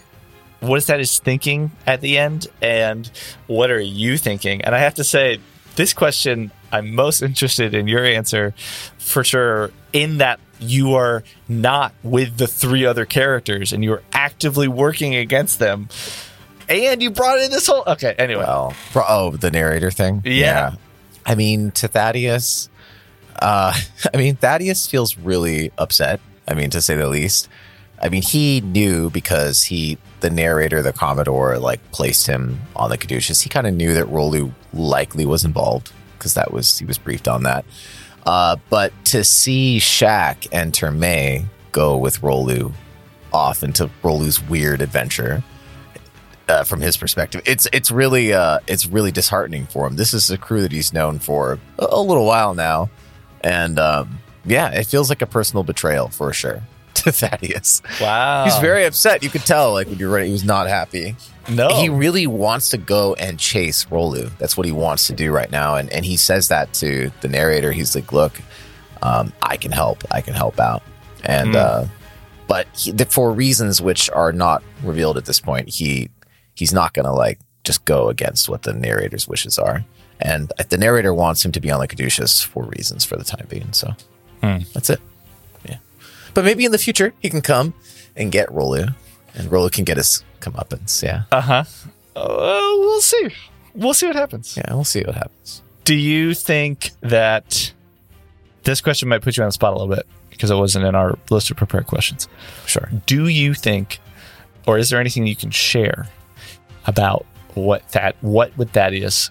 What 0.61 0.77
is 0.77 0.87
thaddeus 0.87 1.19
thinking 1.19 1.73
at 1.87 2.01
the 2.01 2.19
end? 2.19 2.47
And 2.63 3.11
what 3.47 3.71
are 3.71 3.81
you 3.81 4.19
thinking? 4.19 4.63
And 4.63 4.75
i 4.75 4.79
have 4.79 4.95
to 4.95 5.05
say 5.05 5.41
this 5.77 5.93
question 5.93 6.53
i'm 6.71 6.95
most 6.95 7.21
interested 7.21 7.75
in 7.75 7.89
your 7.89 8.05
answer 8.05 8.55
for 8.99 9.25
sure 9.25 9.73
in 9.93 10.19
that 10.19 10.39
you 10.61 10.95
are 10.95 11.23
not 11.49 11.95
with 12.03 12.37
the 12.37 12.47
three 12.47 12.85
other 12.85 13.05
characters 13.05 13.73
and 13.73 13.85
you're 13.85 14.03
actively 14.13 14.69
working 14.69 15.15
against 15.15 15.59
them. 15.59 15.89
And 16.69 17.03
you 17.03 17.11
brought 17.11 17.41
in 17.41 17.51
this 17.51 17.67
whole 17.67 17.85
okay 17.87 18.15
anyway. 18.19 18.45
Well, 18.45 18.75
oh, 18.97 19.37
the 19.37 19.51
narrator 19.51 19.91
thing. 19.91 20.23
Yeah. 20.25 20.75
I 21.27 21.35
mean, 21.35 21.71
to 21.73 21.89
Thaddeus, 21.89 22.69
uh, 23.41 23.73
I 24.15 24.17
mean, 24.17 24.37
Thaddeus 24.37 24.87
feels 24.87 25.17
really 25.17 25.71
upset. 25.79 26.21
I 26.47 26.55
mean, 26.55 26.71
to 26.71 26.81
say 26.81 26.97
the 26.97 27.09
least. 27.09 27.49
I 28.03 28.09
mean, 28.09 28.23
he 28.23 28.61
knew 28.61 29.09
because 29.09 29.63
he, 29.63 29.99
the 30.21 30.29
narrator, 30.29 30.83
the 30.83 30.93
Commodore, 30.93 31.59
like 31.59 31.81
placed 31.91 32.27
him 32.27 32.61
on 32.77 32.91
the 32.91 32.99
Caduceus. 32.99 33.41
He 33.41 33.49
kind 33.49 33.67
of 33.67 33.75
knew 33.75 33.95
that 33.95 34.07
Rolu 34.07 34.53
likely 34.73 35.25
was 35.25 35.45
involved 35.45 35.93
because 36.19 36.35
that 36.35 36.53
was 36.53 36.79
he 36.79 36.85
was 36.85 36.99
briefed 36.99 37.29
on 37.29 37.45
that. 37.45 37.65
Uh, 38.27 38.57
but 38.69 38.93
to 39.07 39.23
see 39.25 39.79
Shaq 39.79 40.49
enter 40.53 40.91
May 40.91 41.45
go 41.73 41.97
with 41.97 42.21
Rolu 42.21 42.73
off 43.33 43.63
into 43.63 43.91
Rolu's 44.03 44.43
weird 44.43 44.81
adventure, 44.81 45.43
uh, 46.49 46.65
from 46.65 46.81
his 46.81 46.97
perspective, 46.97 47.43
it's 47.47 47.67
it's 47.73 47.91
really 47.91 48.33
uh, 48.33 48.59
it's 48.67 48.87
really 48.87 49.11
disheartening 49.11 49.67
for 49.67 49.87
him. 49.87 49.97
This 49.97 50.13
is 50.13 50.31
a 50.31 50.39
crew 50.39 50.61
that 50.63 50.73
he's 50.73 50.93
known 50.93 51.19
for 51.19 51.59
a, 51.79 51.87
a 51.91 52.01
little 52.01 52.27
while 52.27 52.55
now, 52.55 52.91
and 53.45 53.79
um, 53.79 54.19
yeah, 54.45 54.71
it 54.71 54.87
feels 54.89 55.09
like 55.09 55.23
a 55.23 55.27
personal 55.27 55.63
betrayal 55.63 56.09
for 56.09 56.33
sure 56.33 56.63
to 56.95 57.13
Thaddeus. 57.13 57.81
Wow. 58.01 58.45
He's 58.45 58.59
very 58.59 58.85
upset. 58.85 59.23
You 59.23 59.31
could 59.31 59.43
tell, 59.47 59.73
like 59.73 59.87
when 59.87 59.99
you're 59.99 60.11
right, 60.11 60.27
he 60.27 60.33
was 60.33 60.45
not 60.45 60.67
happy. 60.69 61.15
no. 61.49 61.69
He 61.81 61.89
really 61.89 62.27
wants 62.27 62.71
to 62.71 62.79
go 62.79 63.15
and 63.15 63.39
chase 63.39 63.85
Rolu. 63.87 64.31
That's 64.39 64.57
what 64.57 64.67
he 64.67 64.73
wants 64.73 65.07
to 65.09 65.13
do 65.13 65.31
right 65.31 65.51
now, 65.51 65.77
and 65.77 65.89
and 65.91 66.05
he 66.05 66.17
says 66.17 66.49
that 66.49 66.73
to 66.75 67.13
the 67.21 67.29
narrator. 67.29 67.71
He's 67.71 67.95
like, 67.95 68.13
"Look, 68.13 68.41
um, 69.03 69.33
I 69.43 69.57
can 69.57 69.71
help. 69.71 70.03
I 70.11 70.21
can 70.23 70.35
help 70.35 70.59
out," 70.59 70.83
and 71.23 71.51
Hmm. 71.51 71.57
uh, 71.57 71.87
but 72.49 72.67
he, 72.77 72.91
the, 72.93 73.05
for 73.07 73.31
reasons 73.33 73.81
which 73.83 74.11
are 74.11 74.33
not 74.33 74.63
revealed 74.83 75.17
at 75.19 75.25
this 75.27 75.41
point, 75.41 75.69
he 75.69 76.09
he's 76.55 76.73
not 76.73 76.93
going 76.95 77.05
to 77.07 77.13
like 77.13 77.39
just 77.65 77.85
go 77.85 78.09
against 78.09 78.49
what 78.49 78.63
the 78.63 78.73
narrator's 78.73 79.27
wishes 79.29 79.59
are. 79.59 79.85
And 80.25 80.51
the 80.71 80.77
narrator 80.79 81.13
wants 81.15 81.45
him 81.45 81.53
to 81.53 81.61
be 81.61 81.71
on 81.71 81.79
the 81.81 81.87
Caduceus 81.87 82.41
for 82.43 82.65
reasons 82.65 83.05
for 83.05 83.17
the 83.17 83.25
time 83.25 83.47
being. 83.49 83.73
So 83.73 83.95
Hmm. 84.43 84.59
that's 84.73 84.89
it. 84.91 85.01
Yeah. 85.69 85.77
But 86.33 86.45
maybe 86.45 86.65
in 86.65 86.73
the 86.73 86.79
future 86.79 87.13
he 87.21 87.29
can 87.31 87.43
come 87.43 87.75
and 88.17 88.33
get 88.33 88.49
Rolu, 88.49 88.95
and 89.35 89.51
Rolu 89.51 89.71
can 89.71 89.85
get 89.85 89.97
his 89.99 90.25
comeuppance. 90.41 91.03
Yeah. 91.03 91.23
Uh 91.31 91.41
huh. 91.43 91.65
Uh, 92.17 92.59
we'll 92.79 93.01
see. 93.01 93.29
We'll 93.75 93.95
see 93.95 94.07
what 94.07 94.17
happens. 94.17 94.57
Yeah, 94.57 94.73
we'll 94.75 94.85
see 94.85 95.03
what 95.03 95.15
happens. 95.15 95.63
Do 95.85 95.95
you 95.95 96.33
think 96.33 96.93
that 97.03 97.73
this 98.63 98.81
question 98.81 99.09
might 99.09 99.21
put 99.23 99.37
you 99.37 99.43
on 99.43 99.49
the 99.49 99.53
spot 99.53 99.75
a 99.75 99.77
little 99.79 99.95
bit 99.95 100.07
because 100.31 100.51
it 100.51 100.55
wasn't 100.57 100.85
in 100.87 100.95
our 100.95 101.19
list 101.29 101.51
of 101.51 101.57
prepared 101.59 101.87
questions? 101.87 102.29
Sure. 102.67 102.89
Do 103.07 103.29
you 103.29 103.53
think, 103.53 103.99
or 104.67 104.79
is 104.79 104.89
there 104.91 105.01
anything 105.01 105.27
you 105.27 105.37
can 105.37 105.51
share 105.51 106.07
about 106.87 107.27
what 107.55 107.87
that 107.91 108.17
what 108.21 108.57
would 108.57 108.73
Thaddeus 108.73 109.31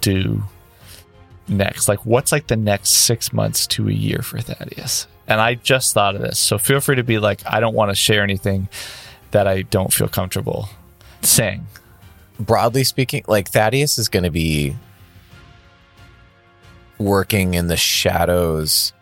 do 0.00 0.42
next? 1.48 1.88
Like, 1.88 2.04
what's 2.06 2.32
like 2.32 2.46
the 2.46 2.56
next 2.56 2.90
six 2.90 3.32
months 3.32 3.66
to 3.68 3.88
a 3.88 3.92
year 3.92 4.22
for 4.22 4.40
Thaddeus? 4.40 5.06
And 5.26 5.40
I 5.40 5.54
just 5.54 5.94
thought 5.94 6.16
of 6.16 6.22
this, 6.22 6.38
so 6.38 6.58
feel 6.58 6.80
free 6.80 6.96
to 6.96 7.04
be 7.04 7.18
like, 7.18 7.40
I 7.46 7.60
don't 7.60 7.74
want 7.74 7.90
to 7.90 7.94
share 7.94 8.22
anything 8.22 8.68
that 9.30 9.46
I 9.46 9.62
don't 9.62 9.92
feel 9.92 10.08
comfortable 10.08 10.68
saying. 11.22 11.66
Broadly 12.38 12.84
speaking, 12.84 13.24
like 13.28 13.50
Thaddeus 13.50 13.98
is 13.98 14.08
going 14.08 14.24
to 14.24 14.30
be 14.30 14.74
working 16.98 17.54
in 17.54 17.66
the 17.66 17.76
shadows. 17.76 18.92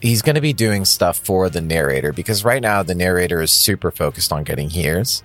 He's 0.00 0.22
going 0.22 0.34
to 0.34 0.40
be 0.40 0.52
doing 0.52 0.84
stuff 0.84 1.18
for 1.18 1.48
the 1.48 1.60
narrator 1.60 2.12
because 2.12 2.44
right 2.44 2.62
now 2.62 2.82
the 2.82 2.94
narrator 2.94 3.40
is 3.40 3.50
super 3.50 3.90
focused 3.90 4.32
on 4.32 4.44
getting 4.44 4.70
hears 4.70 5.22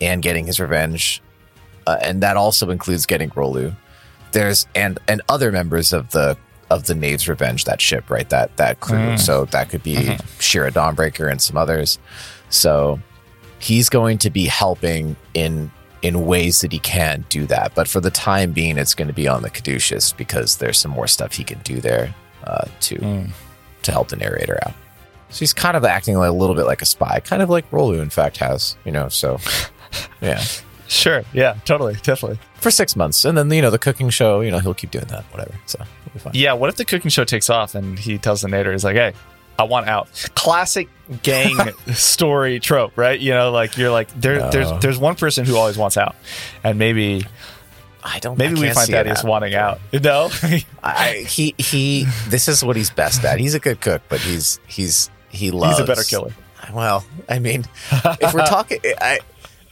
and 0.00 0.22
getting 0.22 0.46
his 0.46 0.60
revenge, 0.60 1.22
uh, 1.86 1.98
and 2.02 2.22
that 2.22 2.36
also 2.36 2.70
includes 2.70 3.06
getting 3.06 3.30
Rolu. 3.30 3.74
There's 4.32 4.66
and 4.74 4.98
and 5.08 5.20
other 5.28 5.52
members 5.52 5.92
of 5.92 6.10
the 6.10 6.36
of 6.70 6.86
the 6.86 6.94
Knave's 6.94 7.28
Revenge, 7.28 7.64
that 7.64 7.80
ship, 7.80 8.08
right? 8.10 8.28
That 8.30 8.56
that 8.56 8.80
crew. 8.80 8.96
Mm. 8.98 9.18
So 9.20 9.44
that 9.46 9.68
could 9.68 9.82
be 9.82 10.16
Shira 10.38 10.70
Dawnbreaker 10.72 11.30
and 11.30 11.40
some 11.40 11.56
others. 11.56 11.98
So 12.48 12.98
he's 13.58 13.88
going 13.88 14.18
to 14.18 14.30
be 14.30 14.46
helping 14.46 15.16
in 15.34 15.70
in 16.00 16.24
ways 16.26 16.62
that 16.62 16.72
he 16.72 16.78
can 16.80 17.24
do 17.28 17.46
that. 17.46 17.74
But 17.74 17.86
for 17.88 18.00
the 18.00 18.10
time 18.10 18.52
being, 18.52 18.76
it's 18.78 18.94
going 18.94 19.08
to 19.08 19.14
be 19.14 19.28
on 19.28 19.42
the 19.42 19.50
Caduceus 19.50 20.12
because 20.12 20.56
there's 20.56 20.78
some 20.78 20.90
more 20.90 21.06
stuff 21.06 21.34
he 21.34 21.44
can 21.44 21.58
do 21.60 21.80
there 21.80 22.14
uh, 22.44 22.64
to 22.80 22.96
Mm. 22.96 23.30
to 23.82 23.92
help 23.92 24.08
the 24.08 24.16
narrator 24.16 24.58
out. 24.66 24.72
So 25.28 25.38
he's 25.40 25.52
kind 25.54 25.76
of 25.76 25.84
acting 25.84 26.16
like 26.18 26.28
a 26.28 26.32
little 26.32 26.56
bit 26.56 26.64
like 26.66 26.82
a 26.82 26.86
spy, 26.86 27.20
kind 27.20 27.40
of 27.42 27.48
like 27.50 27.70
Rolu, 27.70 28.00
in 28.02 28.10
fact, 28.10 28.38
has 28.38 28.76
you 28.84 28.92
know. 28.92 29.08
So 29.08 29.38
yeah, 30.20 30.42
Sure. 30.92 31.22
Yeah. 31.32 31.56
Totally. 31.64 31.94
Definitely. 32.02 32.38
for 32.56 32.70
six 32.70 32.94
months, 32.96 33.24
and 33.24 33.36
then 33.36 33.50
you 33.50 33.62
know 33.62 33.70
the 33.70 33.78
cooking 33.78 34.10
show, 34.10 34.40
you 34.40 34.50
know 34.50 34.58
he'll 34.58 34.74
keep 34.74 34.90
doing 34.90 35.06
that, 35.06 35.24
whatever. 35.32 35.54
So 35.66 35.78
it'll 35.80 36.12
be 36.12 36.18
fine. 36.18 36.32
Yeah, 36.34 36.52
what 36.52 36.68
if 36.70 36.76
the 36.76 36.84
cooking 36.84 37.10
show 37.10 37.24
takes 37.24 37.48
off 37.50 37.74
and 37.74 37.98
he 37.98 38.18
tells 38.18 38.42
the 38.42 38.48
Nader, 38.48 38.72
he's 38.72 38.84
like, 38.84 38.96
hey, 38.96 39.12
I 39.58 39.64
want 39.64 39.88
out. 39.88 40.08
Classic 40.34 40.88
gang 41.22 41.56
story 41.94 42.60
trope, 42.60 42.96
right? 42.96 43.18
You 43.18 43.32
know, 43.32 43.50
like 43.50 43.76
you're 43.76 43.90
like 43.90 44.08
there, 44.20 44.38
No. 44.38 44.50
there's 44.50 44.80
there's 44.82 44.98
one 44.98 45.14
person 45.16 45.44
who 45.44 45.56
always 45.56 45.76
wants 45.78 45.96
out, 45.96 46.14
and 46.64 46.78
maybe 46.78 47.24
I 48.04 48.18
don't. 48.18 48.36
maybe 48.38 48.56
I 48.56 48.60
we 48.60 48.70
find 48.72 48.86
see 48.88 49.02
he's 49.08 49.24
wanting 49.24 49.54
out. 49.54 49.80
No, 49.92 50.30
I, 50.82 51.24
he 51.28 51.54
he. 51.58 52.06
This 52.28 52.48
is 52.48 52.64
what 52.64 52.76
he's 52.76 52.90
best 52.90 53.24
at. 53.24 53.38
He's 53.40 53.54
a 53.54 53.60
good 53.60 53.80
cook, 53.80 54.02
but 54.08 54.20
he's 54.20 54.58
he's 54.66 55.10
he 55.30 55.50
loves. 55.50 55.78
he's 55.78 55.84
a 55.84 55.86
better 55.86 56.02
killer. 56.04 56.32
Well, 56.72 57.04
I 57.28 57.38
mean, 57.40 57.64
if 57.90 58.32
we're 58.32 58.46
talking, 58.46 58.78
I 59.00 59.18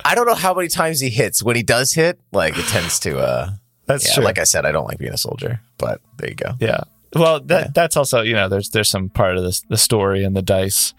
I 0.04 0.14
don't 0.14 0.26
know 0.26 0.34
how 0.34 0.54
many 0.54 0.68
times 0.68 1.00
he 1.00 1.10
hits. 1.10 1.42
When 1.42 1.56
he 1.56 1.62
does 1.62 1.92
hit, 1.92 2.20
like 2.32 2.56
it 2.58 2.66
tends 2.66 2.98
to. 3.00 3.18
uh 3.18 3.50
That's 3.86 4.06
yeah, 4.06 4.14
true. 4.14 4.24
Like 4.24 4.38
I 4.38 4.44
said, 4.44 4.64
I 4.66 4.70
don't 4.72 4.86
like 4.86 4.98
being 4.98 5.12
a 5.12 5.18
soldier, 5.18 5.60
but 5.78 6.00
there 6.18 6.28
you 6.30 6.36
go. 6.36 6.52
yeah. 6.60 6.82
Well, 7.12 7.40
that 7.40 7.60
Yeah. 7.64 7.70
that's 7.74 7.96
also 7.96 8.20
you 8.20 8.34
know 8.34 8.48
there's 8.48 8.68
there's 8.70 8.88
some 8.88 9.08
part 9.08 9.36
of 9.36 9.42
this 9.42 9.62
the 9.68 9.76
story 9.76 10.22
and 10.22 10.36
the 10.36 10.42
dice. 10.42 10.94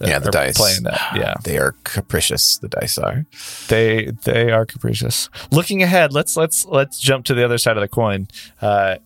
Yeah, 0.00 0.18
the 0.18 0.30
dice. 0.30 0.56
playing 0.56 0.84
that. 0.84 0.98
Yeah, 1.14 1.34
They 1.44 1.58
are 1.58 1.74
capricious. 1.84 2.56
The 2.56 2.68
dice 2.68 2.96
are. 2.96 3.26
they 3.68 4.12
they 4.24 4.50
are 4.50 4.64
capricious. 4.64 5.28
Looking 5.50 5.82
ahead, 5.82 6.14
let's 6.14 6.38
let's 6.38 6.64
let's 6.64 6.98
jump 6.98 7.26
to 7.26 7.34
the 7.34 7.44
other 7.44 7.58
side 7.58 7.76
of 7.76 7.82
the 7.82 7.88
coin. 7.88 8.28
Uh, 8.62 8.96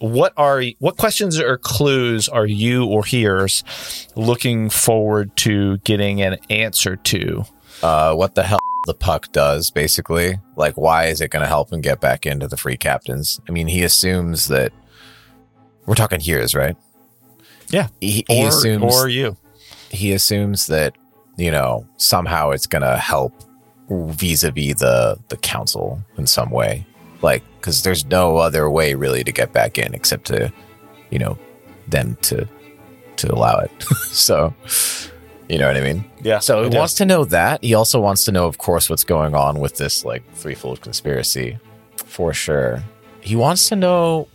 what 0.00 0.34
are 0.36 0.62
what 0.80 0.98
questions 0.98 1.40
or 1.40 1.56
clues 1.56 2.28
are 2.28 2.46
you 2.46 2.84
or 2.84 3.04
hearers 3.04 3.64
looking 4.16 4.68
forward 4.68 5.34
to 5.38 5.78
getting 5.78 6.20
an 6.20 6.36
answer 6.50 6.96
to? 6.96 7.44
Uh, 7.82 8.14
what 8.14 8.34
the 8.34 8.42
hell 8.42 8.58
the 8.86 8.94
puck 8.94 9.30
does, 9.32 9.70
basically. 9.70 10.38
Like, 10.56 10.76
why 10.76 11.06
is 11.06 11.20
it 11.20 11.30
going 11.30 11.42
to 11.42 11.48
help 11.48 11.72
him 11.72 11.80
get 11.80 12.00
back 12.00 12.26
into 12.26 12.46
the 12.48 12.56
free 12.56 12.76
captains? 12.76 13.40
I 13.48 13.52
mean, 13.52 13.66
he 13.68 13.82
assumes 13.82 14.48
that 14.48 14.72
we're 15.86 15.94
talking 15.94 16.20
here's 16.20 16.54
right. 16.54 16.76
Yeah. 17.68 17.88
he, 18.00 18.24
he 18.28 18.44
Or 18.44 18.48
assumes 18.48 18.94
or 18.94 19.08
you? 19.08 19.36
he 19.90 20.12
assumes 20.12 20.66
that 20.68 20.94
you 21.36 21.50
know 21.50 21.86
somehow 21.96 22.50
it's 22.50 22.66
going 22.66 22.82
to 22.82 22.96
help 22.96 23.32
vis-a-vis 23.88 24.78
the 24.78 25.18
the 25.28 25.36
council 25.38 26.00
in 26.16 26.26
some 26.26 26.50
way 26.50 26.86
like 27.22 27.42
because 27.56 27.82
there's 27.82 28.04
no 28.04 28.36
other 28.36 28.70
way 28.70 28.94
really 28.94 29.24
to 29.24 29.32
get 29.32 29.52
back 29.52 29.78
in 29.78 29.94
except 29.94 30.26
to 30.26 30.52
you 31.10 31.18
know 31.18 31.36
them 31.88 32.16
to 32.22 32.46
to 33.16 33.32
allow 33.32 33.58
it 33.58 33.70
so 34.10 34.54
you 35.50 35.58
know 35.58 35.66
what 35.66 35.76
i 35.76 35.80
mean 35.80 36.04
Yeah. 36.22 36.38
so 36.38 36.68
he 36.68 36.76
wants 36.76 36.94
to 36.94 37.04
know 37.04 37.24
that 37.26 37.62
he 37.62 37.74
also 37.74 38.00
wants 38.00 38.24
to 38.26 38.32
know 38.32 38.46
of 38.46 38.56
course 38.58 38.88
what's 38.88 39.04
going 39.04 39.34
on 39.34 39.58
with 39.60 39.76
this 39.76 40.04
like 40.04 40.22
threefold 40.34 40.80
conspiracy 40.80 41.58
for 41.96 42.32
sure 42.32 42.82
he 43.20 43.34
wants 43.36 43.68
to 43.68 43.76
know 43.76 44.28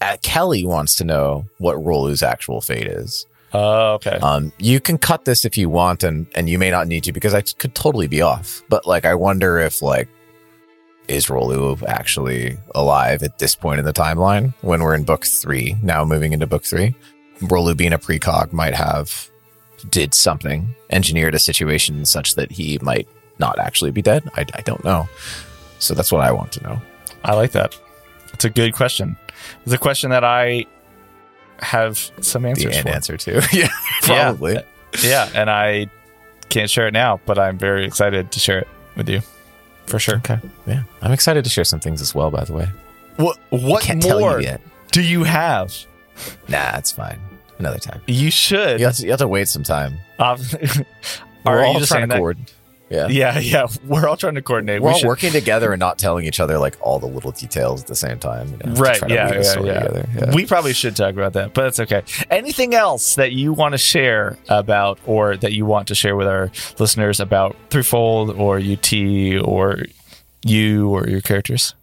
uh, 0.00 0.16
kelly 0.22 0.64
wants 0.66 0.96
to 0.96 1.04
know 1.04 1.46
what 1.58 1.76
rolu's 1.76 2.22
actual 2.22 2.60
fate 2.60 2.86
is 2.86 3.26
Oh, 3.52 3.94
okay. 3.94 4.18
um, 4.18 4.52
you 4.58 4.80
can 4.80 4.98
cut 4.98 5.24
this 5.24 5.44
if 5.46 5.56
you 5.56 5.70
want, 5.70 6.02
and 6.02 6.26
and 6.34 6.50
you 6.50 6.58
may 6.58 6.70
not 6.70 6.88
need 6.88 7.04
to 7.04 7.12
because 7.12 7.32
I 7.32 7.40
could 7.40 7.74
totally 7.74 8.08
be 8.08 8.20
off. 8.20 8.60
But 8.68 8.86
like, 8.86 9.06
I 9.06 9.14
wonder 9.14 9.58
if 9.58 9.80
like 9.80 10.08
is 11.08 11.26
Rolu 11.28 11.82
actually 11.84 12.58
alive 12.74 13.22
at 13.22 13.38
this 13.38 13.54
point 13.54 13.78
in 13.78 13.86
the 13.86 13.94
timeline 13.94 14.52
when 14.60 14.82
we're 14.82 14.94
in 14.96 15.04
book 15.04 15.24
three 15.24 15.76
now, 15.80 16.04
moving 16.04 16.32
into 16.34 16.46
book 16.46 16.64
three. 16.64 16.94
Rolu 17.40 17.74
being 17.76 17.94
a 17.94 17.98
precog 17.98 18.52
might 18.52 18.74
have 18.74 19.30
did 19.90 20.14
something, 20.14 20.74
engineered 20.90 21.34
a 21.34 21.38
situation 21.38 22.04
such 22.04 22.34
that 22.34 22.50
he 22.50 22.78
might 22.82 23.08
not 23.38 23.58
actually 23.58 23.90
be 23.90 24.02
dead. 24.02 24.28
I, 24.34 24.44
I 24.54 24.60
don't 24.62 24.84
know. 24.84 25.08
So 25.78 25.94
that's 25.94 26.10
what 26.10 26.22
I 26.22 26.32
want 26.32 26.52
to 26.52 26.62
know. 26.62 26.80
I 27.24 27.34
like 27.34 27.52
that. 27.52 27.78
It's 28.32 28.44
a 28.44 28.50
good 28.50 28.74
question. 28.74 29.16
It's 29.64 29.72
a 29.72 29.78
question 29.78 30.10
that 30.10 30.24
I 30.24 30.66
have 31.58 31.98
some 32.20 32.44
answers 32.46 32.76
an 32.76 32.82
for. 32.84 32.88
answer 32.90 33.16
to. 33.16 33.46
yeah, 33.52 33.68
probably. 34.02 34.58
Yeah, 35.02 35.28
and 35.34 35.50
I 35.50 35.88
can't 36.48 36.70
share 36.70 36.86
it 36.88 36.92
now, 36.92 37.20
but 37.26 37.38
I'm 37.38 37.58
very 37.58 37.84
excited 37.84 38.32
to 38.32 38.38
share 38.40 38.60
it 38.60 38.68
with 38.96 39.08
you 39.08 39.20
for 39.86 39.98
sure. 39.98 40.16
Okay. 40.16 40.38
Yeah, 40.66 40.82
I'm 41.02 41.12
excited 41.12 41.44
to 41.44 41.50
share 41.50 41.64
some 41.64 41.80
things 41.80 42.00
as 42.00 42.14
well. 42.14 42.30
By 42.30 42.44
the 42.44 42.52
way, 42.52 42.68
What 43.16 43.38
what 43.50 43.86
more 43.88 44.00
tell 44.00 44.40
you 44.40 44.46
yet. 44.46 44.60
do 44.92 45.02
you 45.02 45.24
have? 45.24 45.74
Nah, 46.48 46.76
it's 46.78 46.92
fine. 46.92 47.20
Another 47.58 47.78
time. 47.78 48.00
You 48.06 48.30
should. 48.30 48.80
You 48.80 48.86
have 48.86 48.96
to, 48.96 49.04
you 49.04 49.10
have 49.10 49.20
to 49.20 49.28
wait 49.28 49.48
some 49.48 49.62
time. 49.62 49.98
Um, 50.18 50.38
We're 51.44 51.64
all 51.64 51.74
you 51.74 51.78
just 51.80 51.92
trying 51.92 52.08
to 52.08 52.16
coordinate. 52.16 52.52
Yeah. 52.88 53.08
Yeah, 53.08 53.38
yeah. 53.40 53.66
We're 53.84 54.06
all 54.08 54.16
trying 54.16 54.36
to 54.36 54.42
coordinate. 54.42 54.80
We're 54.80 54.88
We 54.88 54.92
all 54.92 54.98
should- 55.00 55.08
working 55.08 55.32
together 55.32 55.72
and 55.72 55.80
not 55.80 55.98
telling 55.98 56.24
each 56.24 56.38
other 56.38 56.58
like 56.58 56.76
all 56.80 56.98
the 57.00 57.06
little 57.08 57.32
details 57.32 57.80
at 57.82 57.88
the 57.88 57.96
same 57.96 58.18
time. 58.20 58.48
you 58.52 58.58
know, 58.58 58.74
Right. 58.80 59.00
Yeah. 59.08 59.32
Yeah, 59.40 59.60
yeah. 59.64 60.02
Yeah. 60.16 60.34
We 60.34 60.46
probably 60.46 60.72
should 60.72 60.94
talk 60.94 61.14
about 61.14 61.32
that, 61.32 61.52
but 61.54 61.62
that's 61.62 61.80
okay. 61.80 62.02
Anything 62.30 62.74
else 62.74 63.16
that 63.16 63.32
you 63.32 63.52
want 63.52 63.72
to 63.72 63.78
share 63.78 64.38
about, 64.48 64.98
or 65.06 65.36
that 65.36 65.52
you 65.52 65.66
want 65.66 65.88
to 65.88 65.94
share 65.96 66.14
with 66.14 66.28
our 66.28 66.50
listeners 66.78 67.18
about 67.18 67.56
Threefold 67.70 68.30
or 68.38 68.58
UT 68.58 68.92
or 69.44 69.78
you 70.44 70.88
or 70.90 71.08
your 71.08 71.20
characters? 71.22 71.74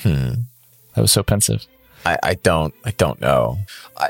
Hmm. 0.00 0.32
That 0.94 1.00
was 1.00 1.10
so 1.10 1.22
pensive. 1.24 1.66
I, 2.04 2.18
I 2.22 2.34
don't 2.34 2.74
I 2.84 2.90
don't 2.92 3.20
know. 3.20 3.58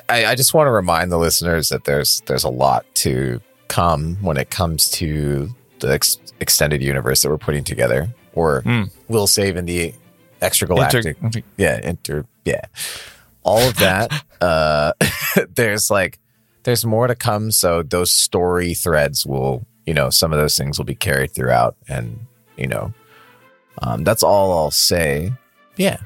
I, 0.09 0.27
I 0.27 0.35
just 0.35 0.55
want 0.55 0.67
to 0.67 0.71
remind 0.71 1.13
the 1.13 1.19
listeners 1.19 1.69
that 1.69 1.85
there's 1.85 2.21
there's 2.27 2.45
a 2.45 2.49
lot 2.49 2.87
to 2.97 3.41
come 3.69 4.17
when 4.21 4.37
it 4.37 4.51
comes 4.51 4.91
to 4.93 5.49
the 5.81 5.93
ex- 5.95 6.19
extended 6.41 6.83
universe 6.83 7.23
that 7.23 7.29
we're 7.31 7.39
putting 7.39 7.65
together, 7.65 8.09
or 8.35 8.63
Hmm. 8.63 8.85
Will 9.09 9.27
Save 9.27 9.57
in 9.57 9.65
the 9.67 9.95
extra 10.41 10.67
galactic 10.67 11.17
Inter- 11.23 11.43
yeah 11.57 11.79
inter 11.85 12.25
yeah 12.45 12.63
all 13.45 13.61
of 13.61 13.77
that 13.77 14.11
uh 14.41 14.93
there's 15.55 15.89
like 15.89 16.19
there's 16.65 16.85
more 16.85 17.07
to 17.07 17.15
come 17.15 17.53
so 17.53 17.83
those 17.85 18.13
story 18.13 18.75
threads 18.75 19.25
will 19.25 19.65
you 19.87 19.95
know 19.95 20.11
some 20.11 20.33
of 20.33 20.39
those 20.41 20.57
things 20.59 20.79
will 20.79 20.85
be 20.85 20.97
carried 20.97 21.33
throughout 21.33 21.77
and 21.89 22.19
you 22.57 22.67
know 22.67 22.93
um 23.83 24.03
that's 24.03 24.25
all 24.25 24.53
i'll 24.59 24.71
say 24.73 25.33
yeah 25.77 25.99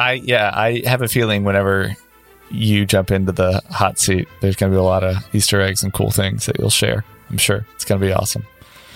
I 0.00 0.12
yeah, 0.14 0.50
I 0.54 0.82
have 0.86 1.02
a 1.02 1.08
feeling 1.08 1.44
whenever 1.44 1.94
you 2.50 2.84
jump 2.86 3.10
into 3.10 3.32
the 3.32 3.62
hot 3.70 3.98
seat, 3.98 4.26
there's 4.40 4.56
going 4.56 4.72
to 4.72 4.76
be 4.76 4.80
a 4.80 4.82
lot 4.82 5.04
of 5.04 5.16
Easter 5.34 5.60
eggs 5.60 5.82
and 5.82 5.92
cool 5.92 6.10
things 6.10 6.46
that 6.46 6.58
you'll 6.58 6.70
share. 6.70 7.04
I'm 7.30 7.38
sure 7.38 7.64
it's 7.74 7.84
going 7.84 8.00
to 8.00 8.06
be 8.06 8.12
awesome. 8.12 8.44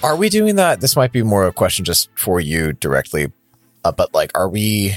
are 0.02 0.16
we 0.16 0.28
doing 0.28 0.56
that 0.56 0.80
this 0.80 0.96
might 0.96 1.12
be 1.12 1.22
more 1.22 1.46
a 1.46 1.52
question 1.52 1.84
just 1.84 2.10
for 2.14 2.40
you 2.40 2.72
directly 2.74 3.32
uh, 3.84 3.92
but 3.92 4.12
like 4.12 4.30
are 4.34 4.48
we 4.48 4.94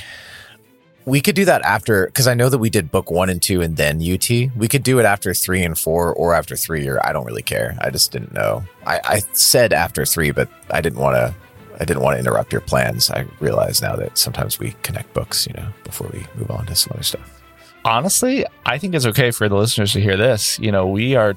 we 1.05 1.21
could 1.21 1.35
do 1.35 1.45
that 1.45 1.61
after 1.61 2.07
because 2.07 2.27
i 2.27 2.33
know 2.33 2.49
that 2.49 2.57
we 2.57 2.69
did 2.69 2.91
book 2.91 3.09
one 3.09 3.29
and 3.29 3.41
two 3.41 3.61
and 3.61 3.77
then 3.77 4.01
ut 4.01 4.29
we 4.29 4.67
could 4.67 4.83
do 4.83 4.99
it 4.99 5.05
after 5.05 5.33
three 5.33 5.63
and 5.63 5.77
four 5.77 6.13
or 6.13 6.33
after 6.33 6.55
three 6.57 6.87
or 6.87 6.99
i 7.05 7.13
don't 7.13 7.25
really 7.25 7.41
care 7.43 7.77
i 7.79 7.89
just 7.89 8.11
didn't 8.11 8.33
know 8.33 8.63
i, 8.85 8.99
I 9.05 9.19
said 9.31 9.71
after 9.71 10.03
three 10.05 10.31
but 10.31 10.49
i 10.71 10.81
didn't 10.81 10.99
want 10.99 11.15
to 11.15 11.33
i 11.77 11.85
didn't 11.85 12.01
want 12.01 12.15
to 12.15 12.19
interrupt 12.19 12.51
your 12.51 12.61
plans. 12.61 13.09
I 13.11 13.25
realize 13.39 13.81
now 13.81 13.95
that 13.95 14.17
sometimes 14.17 14.59
we 14.59 14.75
connect 14.83 15.13
books 15.13 15.47
you 15.47 15.53
know 15.53 15.67
before 15.83 16.09
we 16.13 16.25
move 16.35 16.51
on 16.51 16.65
to 16.67 16.75
some 16.75 16.91
other 16.93 17.03
stuff. 17.03 17.41
Honestly, 17.85 18.45
I 18.65 18.77
think 18.77 18.95
it's 18.95 19.05
okay 19.05 19.31
for 19.31 19.47
the 19.47 19.55
listeners 19.55 19.93
to 19.93 20.01
hear 20.01 20.17
this. 20.17 20.59
You 20.59 20.71
know, 20.71 20.87
we 20.87 21.15
are 21.15 21.35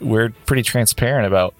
we're 0.00 0.30
pretty 0.46 0.62
transparent 0.62 1.26
about 1.26 1.54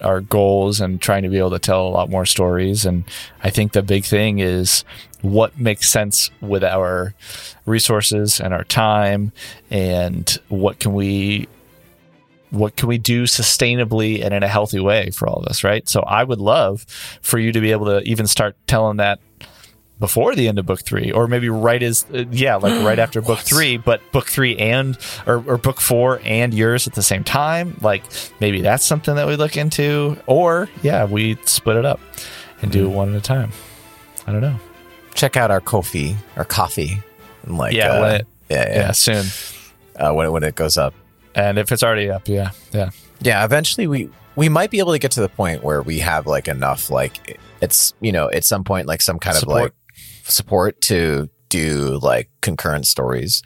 our 0.00 0.20
goals 0.20 0.80
and 0.80 1.00
trying 1.00 1.22
to 1.22 1.28
be 1.28 1.38
able 1.38 1.50
to 1.50 1.58
tell 1.58 1.86
a 1.86 1.88
lot 1.88 2.10
more 2.10 2.26
stories. 2.26 2.84
And 2.84 3.04
I 3.42 3.50
think 3.50 3.72
the 3.72 3.82
big 3.82 4.04
thing 4.04 4.38
is 4.38 4.84
what 5.22 5.58
makes 5.58 5.88
sense 5.88 6.30
with 6.40 6.62
our 6.62 7.14
resources 7.64 8.40
and 8.40 8.52
our 8.52 8.64
time 8.64 9.32
and 9.70 10.38
what 10.48 10.78
can 10.78 10.92
we 10.92 11.48
what 12.50 12.76
can 12.76 12.88
we 12.88 12.98
do 12.98 13.24
sustainably 13.24 14.24
and 14.24 14.32
in 14.32 14.42
a 14.42 14.48
healthy 14.48 14.80
way 14.80 15.10
for 15.10 15.28
all 15.28 15.40
of 15.40 15.46
us, 15.46 15.64
right? 15.64 15.88
So 15.88 16.00
I 16.02 16.22
would 16.24 16.40
love 16.40 16.82
for 17.22 17.38
you 17.38 17.52
to 17.52 17.60
be 17.60 17.72
able 17.72 17.86
to 17.86 18.00
even 18.02 18.26
start 18.26 18.56
telling 18.66 18.98
that 18.98 19.18
before 19.98 20.34
the 20.34 20.46
end 20.46 20.58
of 20.58 20.66
book 20.66 20.82
three, 20.82 21.10
or 21.10 21.26
maybe 21.26 21.48
right 21.48 21.82
as 21.82 22.04
uh, 22.14 22.24
yeah, 22.30 22.56
like 22.56 22.72
right 22.84 22.98
after 22.98 23.20
book 23.22 23.38
three, 23.40 23.78
but 23.78 24.00
book 24.12 24.26
three 24.26 24.56
and 24.58 24.96
or, 25.26 25.42
or 25.46 25.56
book 25.58 25.80
four 25.80 26.20
and 26.24 26.52
yours 26.52 26.86
at 26.86 26.92
the 26.94 27.02
same 27.02 27.24
time. 27.24 27.76
Like 27.80 28.04
maybe 28.40 28.60
that's 28.60 28.84
something 28.84 29.14
that 29.16 29.26
we 29.26 29.36
look 29.36 29.56
into, 29.56 30.18
or 30.26 30.68
yeah, 30.82 31.04
we 31.06 31.36
split 31.46 31.76
it 31.78 31.84
up 31.86 31.98
and 32.62 32.70
do 32.70 32.86
it 32.86 32.90
one 32.90 33.08
at 33.10 33.16
a 33.16 33.20
time. 33.22 33.50
I 34.26 34.32
don't 34.32 34.40
know. 34.42 34.58
check 35.14 35.36
out 35.36 35.50
our 35.50 35.60
Ko-fi 35.60 36.16
our 36.36 36.44
Ko-fi 36.44 37.02
and 37.44 37.56
like 37.56 37.74
Yeah, 37.74 37.92
uh, 37.92 38.00
when 38.02 38.14
it- 38.16 38.26
yeah 38.50 38.56
Yeah, 38.68 38.74
yeah, 38.78 38.92
soon. 38.92 39.24
Uh, 39.98 40.12
when, 40.12 40.26
it, 40.26 40.30
when 40.30 40.42
it 40.42 40.54
goes 40.56 40.76
up 40.76 40.92
And 41.36 41.58
if 41.58 41.70
it's 41.70 41.82
already 41.82 42.10
up, 42.10 42.26
yeah, 42.26 42.50
yeah, 42.72 42.90
Yeah, 43.20 43.44
eventually 43.44 43.86
we 43.86 44.08
we 44.34 44.48
might 44.48 44.70
be 44.70 44.78
able 44.80 44.92
to 44.92 44.98
get 44.98 45.12
to 45.12 45.20
the 45.20 45.28
point 45.28 45.62
where 45.62 45.82
we 45.82 45.98
have 46.00 46.26
like 46.26 46.48
enough 46.48 46.90
like 46.90 47.38
it's 47.60 47.94
you 48.00 48.10
know 48.10 48.30
at 48.30 48.44
some 48.44 48.64
point 48.64 48.86
like 48.86 49.02
some 49.02 49.18
kind 49.18 49.36
Support. 49.36 49.56
of 49.56 49.62
like 49.64 49.72
support 50.24 50.80
to 50.82 51.28
do 51.48 51.98
like 52.02 52.28
concurrent 52.40 52.86
stories 52.86 53.42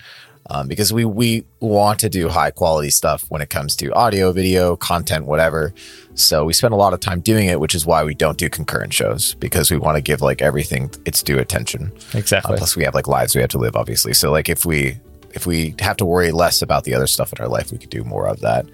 um, 0.51 0.67
because 0.67 0.93
we 0.93 1.05
we 1.05 1.45
want 1.61 2.01
to 2.01 2.09
do 2.09 2.29
high 2.29 2.51
quality 2.51 2.91
stuff 2.91 3.25
when 3.29 3.41
it 3.41 3.51
comes 3.51 3.77
to 3.77 3.93
audio, 3.93 4.33
video, 4.33 4.77
content, 4.77 5.27
whatever. 5.27 5.73
So 6.15 6.45
we 6.45 6.53
spend 6.53 6.75
a 6.75 6.77
lot 6.77 6.93
of 6.93 6.99
time 7.01 7.21
doing 7.21 7.47
it, 7.47 7.61
which 7.61 7.75
is 7.75 7.87
why 7.87 8.03
we 8.03 8.15
don't 8.15 8.37
do 8.37 8.49
concurrent 8.51 8.93
shows 8.93 9.35
because 9.35 9.71
we 9.71 9.79
want 9.79 9.97
to 9.97 10.01
give 10.03 10.23
like 10.23 10.43
everything 10.43 10.91
its 11.07 11.23
due 11.23 11.39
attention. 11.39 11.93
exactly. 12.15 12.55
Uh, 12.55 12.59
plus, 12.59 12.77
we 12.77 12.83
have 12.85 12.95
like 12.95 13.07
lives 13.07 13.35
we 13.37 13.41
have 13.41 13.51
to 13.51 13.59
live, 13.59 13.77
obviously. 13.77 14.13
So 14.13 14.33
like 14.33 14.49
if 14.49 14.65
we 14.65 14.99
if 15.35 15.47
we 15.47 15.75
have 15.79 15.97
to 15.99 16.05
worry 16.05 16.31
less 16.33 16.63
about 16.63 16.85
the 16.85 16.95
other 16.95 17.07
stuff 17.07 17.33
in 17.33 17.41
our 17.43 17.49
life, 17.49 17.73
we 17.73 17.79
could 17.79 17.91
do 17.91 18.05
more 18.05 18.27
of 18.29 18.41
that. 18.41 18.67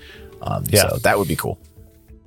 Um, 0.42 0.64
Yeah. 0.68 0.88
So 0.88 0.96
that 0.98 1.18
would 1.18 1.28
be 1.28 1.36
cool. 1.36 1.58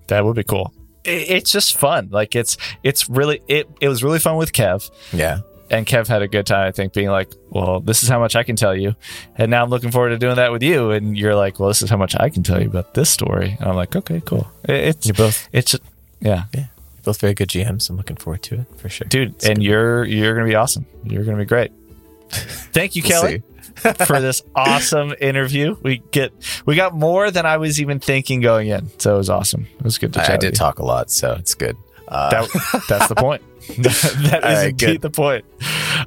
That 0.07 0.25
would 0.25 0.35
be 0.35 0.43
cool. 0.43 0.73
It, 1.03 1.29
it's 1.29 1.51
just 1.51 1.77
fun. 1.77 2.09
Like 2.11 2.35
it's 2.35 2.57
it's 2.83 3.09
really 3.09 3.41
it 3.47 3.69
it 3.79 3.87
was 3.89 4.03
really 4.03 4.19
fun 4.19 4.37
with 4.37 4.51
Kev. 4.53 4.89
Yeah. 5.13 5.39
and 5.71 5.85
Kev 5.85 6.07
had 6.07 6.23
a 6.23 6.27
good 6.27 6.47
time, 6.47 6.67
I 6.67 6.71
think, 6.71 6.93
being 6.93 7.09
like, 7.09 7.31
well, 7.51 7.79
this 7.79 8.01
is 8.01 8.09
how 8.09 8.19
much 8.19 8.35
I 8.35 8.41
can 8.43 8.55
tell 8.55 8.75
you. 8.75 8.95
And 9.37 9.51
now 9.51 9.63
I'm 9.63 9.69
looking 9.69 9.91
forward 9.91 10.09
to 10.09 10.17
doing 10.17 10.35
that 10.37 10.51
with 10.51 10.63
you. 10.63 10.89
And 10.91 11.15
you're 11.15 11.35
like, 11.35 11.59
well, 11.59 11.67
this 11.69 11.81
is 11.83 11.89
how 11.91 11.97
much 11.97 12.15
I 12.19 12.29
can 12.29 12.41
tell 12.41 12.59
you 12.59 12.67
about 12.67 12.95
this 12.95 13.09
story. 13.09 13.55
And 13.59 13.69
I'm 13.69 13.75
like, 13.75 13.95
okay, 13.95 14.19
cool. 14.25 14.47
It- 14.63 14.83
It's, 14.89 15.05
You 15.07 15.13
both 15.13 15.47
it's, 15.53 15.75
yeah, 16.21 16.45
yeah 16.55 16.65
both 17.03 17.21
very 17.21 17.33
good 17.35 17.49
GMs. 17.49 17.89
I'm 17.89 17.97
looking 17.97 18.17
forward 18.17 18.41
to 18.43 18.55
it 18.61 18.65
for 18.77 18.89
sure. 18.89 19.07
dude. 19.07 19.35
It's 19.35 19.45
and 19.47 19.63
you're, 19.63 20.03
you're 20.05 20.33
going 20.33 20.45
to 20.47 20.51
be 20.51 20.55
awesome. 20.55 20.85
You're 21.05 21.23
going 21.23 21.37
to 21.37 21.43
be 21.43 21.47
great. 21.47 21.71
Thank 22.29 22.95
you, 22.95 23.03
We'll 23.03 23.11
Kelly, 23.21 23.43
for 23.75 24.19
this 24.21 24.41
awesome 24.55 25.13
interview. 25.21 25.75
We 25.81 25.97
get, 26.11 26.31
we 26.65 26.75
got 26.75 26.93
more 26.93 27.31
than 27.31 27.45
I 27.45 27.57
was 27.57 27.79
even 27.81 27.99
thinking 27.99 28.41
going 28.41 28.67
in. 28.67 28.89
So 28.99 29.15
it 29.15 29.17
was 29.17 29.29
awesome. 29.29 29.67
It 29.77 29.83
was 29.83 29.97
good 29.97 30.13
to 30.13 30.19
chat. 30.19 30.29
I, 30.31 30.33
I 30.33 30.37
did 30.37 30.55
talk 30.55 30.79
a 30.79 30.85
lot, 30.85 31.11
so 31.11 31.33
it's 31.33 31.55
good. 31.55 31.77
Uh, 32.07 32.29
That, 32.31 32.83
that's 32.89 33.07
the 33.07 33.15
point. 33.15 33.41
that 33.77 33.85
is 33.85 34.43
right, 34.43 34.69
indeed 34.69 34.85
good. 34.85 35.01
the 35.01 35.09
point. 35.11 35.45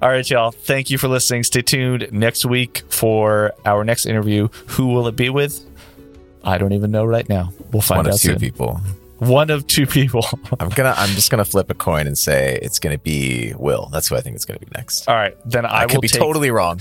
All 0.01 0.09
right, 0.09 0.29
y'all. 0.29 0.51
Thank 0.51 0.91
you 0.91 0.99
for 0.99 1.07
listening. 1.07 1.45
Stay 1.45 1.63
tuned 1.63 2.09
next 2.11 2.45
week 2.45 2.83
for 2.89 3.53
our 3.65 3.85
next 3.85 4.07
interview. 4.07 4.49
Who 4.69 4.89
will 4.89 5.07
it 5.07 5.15
be 5.15 5.31
with? 5.31 5.65
I 6.43 6.59
don't 6.59 6.73
even 6.73 6.91
know 6.91 7.05
right 7.05 7.29
now. 7.29 7.53
We'll 7.71 7.83
find 7.83 7.99
one 7.99 8.09
out 8.09 8.15
of 8.15 8.21
two 8.21 8.31
soon. 8.31 8.39
people. 8.41 8.81
One 9.23 9.51
of 9.51 9.67
two 9.69 9.87
people. 9.87 10.27
I'm 10.61 10.69
gonna. 10.71 10.95
I'm 10.97 11.11
just 11.11 11.31
gonna 11.31 11.45
flip 11.45 11.71
a 11.71 11.75
coin 11.75 12.09
and 12.09 12.19
say 12.19 12.59
it's 12.61 12.81
gonna 12.81 12.99
be 12.99 13.55
Will. 13.57 13.89
That's 13.93 14.09
who 14.09 14.17
I 14.17 14.21
think 14.21 14.35
it's 14.35 14.45
gonna 14.45 14.59
be 14.59 14.67
next. 14.75 15.09
All 15.09 15.15
right, 15.15 15.37
then 15.45 15.65
I, 15.65 15.69
I, 15.69 15.83
will 15.83 15.91
could 15.91 16.01
be 16.01 16.09
take, 16.09 16.21
totally 16.21 16.51
wrong. 16.51 16.81